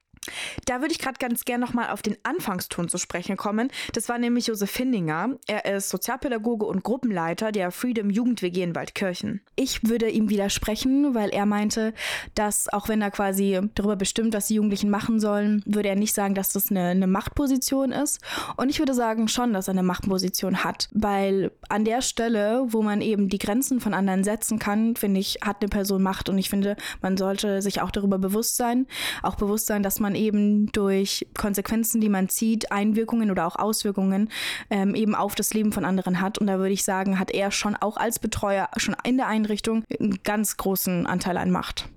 Da 0.66 0.80
würde 0.80 0.92
ich 0.92 0.98
gerade 0.98 1.18
ganz 1.18 1.44
gerne 1.44 1.64
nochmal 1.64 1.90
auf 1.90 2.02
den 2.02 2.16
Anfangston 2.22 2.88
zu 2.88 2.98
sprechen 2.98 3.36
kommen. 3.36 3.70
Das 3.92 4.08
war 4.08 4.18
nämlich 4.18 4.46
Josef 4.46 4.70
Findinger. 4.70 5.36
Er 5.46 5.64
ist 5.76 5.88
Sozialpädagoge 5.88 6.64
und 6.66 6.84
Gruppenleiter 6.84 7.52
der 7.52 7.70
Freedom 7.70 8.10
Jugend 8.10 8.42
WG 8.42 8.62
in 8.62 8.74
Waldkirchen. 8.74 9.40
Ich 9.56 9.88
würde 9.88 10.08
ihm 10.08 10.28
widersprechen, 10.28 11.14
weil 11.14 11.30
er 11.30 11.46
meinte, 11.46 11.92
dass 12.34 12.72
auch 12.72 12.88
wenn 12.88 13.02
er 13.02 13.10
quasi 13.10 13.60
darüber 13.74 13.96
bestimmt, 13.96 14.34
was 14.34 14.46
die 14.46 14.54
Jugendlichen 14.54 14.90
machen 14.90 15.20
sollen, 15.20 15.62
würde 15.66 15.88
er 15.88 15.96
nicht 15.96 16.14
sagen, 16.14 16.34
dass 16.34 16.52
das 16.52 16.70
eine, 16.70 16.88
eine 16.88 17.06
Machtposition 17.06 17.92
ist. 17.92 18.20
Und 18.56 18.68
ich 18.68 18.78
würde 18.78 18.94
sagen 18.94 19.28
schon, 19.28 19.52
dass 19.52 19.68
er 19.68 19.72
eine 19.72 19.82
Machtposition 19.82 20.64
hat, 20.64 20.88
weil 20.92 21.50
an 21.68 21.84
der 21.84 22.02
Stelle, 22.02 22.64
wo 22.68 22.82
man 22.82 23.00
eben 23.00 23.28
die 23.28 23.38
Grenzen 23.38 23.80
von 23.80 23.94
anderen 23.94 24.24
setzen 24.24 24.58
kann, 24.58 24.96
finde 24.96 25.20
ich, 25.20 25.38
hat 25.42 25.58
eine 25.60 25.68
Person 25.68 26.02
Macht. 26.02 26.28
Und 26.28 26.38
ich 26.38 26.48
finde, 26.50 26.76
man 27.00 27.16
sollte 27.16 27.62
sich 27.62 27.80
auch 27.80 27.90
darüber 27.90 28.18
bewusst 28.18 28.56
sein, 28.56 28.86
auch 29.22 29.36
bewusst 29.36 29.66
sein, 29.66 29.82
dass 29.82 30.00
man 30.00 30.11
man 30.12 30.14
eben 30.20 30.70
durch 30.72 31.26
Konsequenzen, 31.36 32.00
die 32.00 32.08
man 32.08 32.28
zieht, 32.28 32.70
Einwirkungen 32.70 33.30
oder 33.30 33.46
auch 33.46 33.56
Auswirkungen 33.56 34.28
ähm, 34.70 34.94
eben 34.94 35.14
auf 35.14 35.34
das 35.34 35.54
Leben 35.54 35.72
von 35.72 35.84
anderen 35.84 36.20
hat. 36.20 36.38
Und 36.38 36.46
da 36.46 36.58
würde 36.58 36.72
ich 36.72 36.84
sagen, 36.84 37.18
hat 37.18 37.30
er 37.30 37.50
schon 37.50 37.74
auch 37.76 37.96
als 37.96 38.18
Betreuer 38.18 38.68
schon 38.76 38.94
in 39.04 39.16
der 39.16 39.26
Einrichtung 39.26 39.84
einen 39.98 40.22
ganz 40.22 40.56
großen 40.56 41.06
Anteil 41.06 41.36
an 41.36 41.50
Macht. 41.50 41.88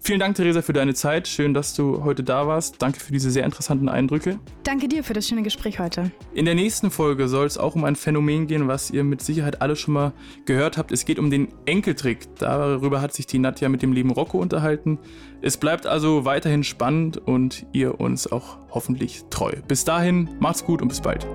Vielen 0.00 0.20
Dank, 0.20 0.36
Theresa, 0.36 0.62
für 0.62 0.72
deine 0.72 0.94
Zeit. 0.94 1.28
Schön, 1.28 1.54
dass 1.54 1.74
du 1.74 2.04
heute 2.04 2.22
da 2.22 2.46
warst. 2.46 2.80
Danke 2.80 3.00
für 3.00 3.12
diese 3.12 3.30
sehr 3.30 3.44
interessanten 3.44 3.88
Eindrücke. 3.88 4.38
Danke 4.62 4.88
dir 4.88 5.02
für 5.02 5.12
das 5.12 5.26
schöne 5.28 5.42
Gespräch 5.42 5.78
heute. 5.78 6.10
In 6.34 6.44
der 6.44 6.54
nächsten 6.54 6.90
Folge 6.90 7.28
soll 7.28 7.46
es 7.46 7.58
auch 7.58 7.74
um 7.74 7.84
ein 7.84 7.96
Phänomen 7.96 8.46
gehen, 8.46 8.68
was 8.68 8.90
ihr 8.90 9.04
mit 9.04 9.20
Sicherheit 9.22 9.60
alle 9.60 9.76
schon 9.76 9.94
mal 9.94 10.12
gehört 10.44 10.78
habt. 10.78 10.92
Es 10.92 11.04
geht 11.04 11.18
um 11.18 11.30
den 11.30 11.48
Enkeltrick. 11.66 12.34
Darüber 12.36 13.00
hat 13.00 13.12
sich 13.12 13.26
die 13.26 13.38
Nadja 13.38 13.68
mit 13.68 13.82
dem 13.82 13.92
lieben 13.92 14.10
Rocco 14.10 14.38
unterhalten. 14.38 14.98
Es 15.40 15.56
bleibt 15.56 15.86
also 15.86 16.24
weiterhin 16.24 16.64
spannend 16.64 17.18
und 17.18 17.66
ihr 17.72 18.00
uns 18.00 18.30
auch 18.30 18.58
hoffentlich 18.70 19.24
treu. 19.30 19.52
Bis 19.66 19.84
dahin, 19.84 20.28
macht's 20.40 20.64
gut 20.64 20.82
und 20.82 20.88
bis 20.88 21.00
bald. 21.00 21.26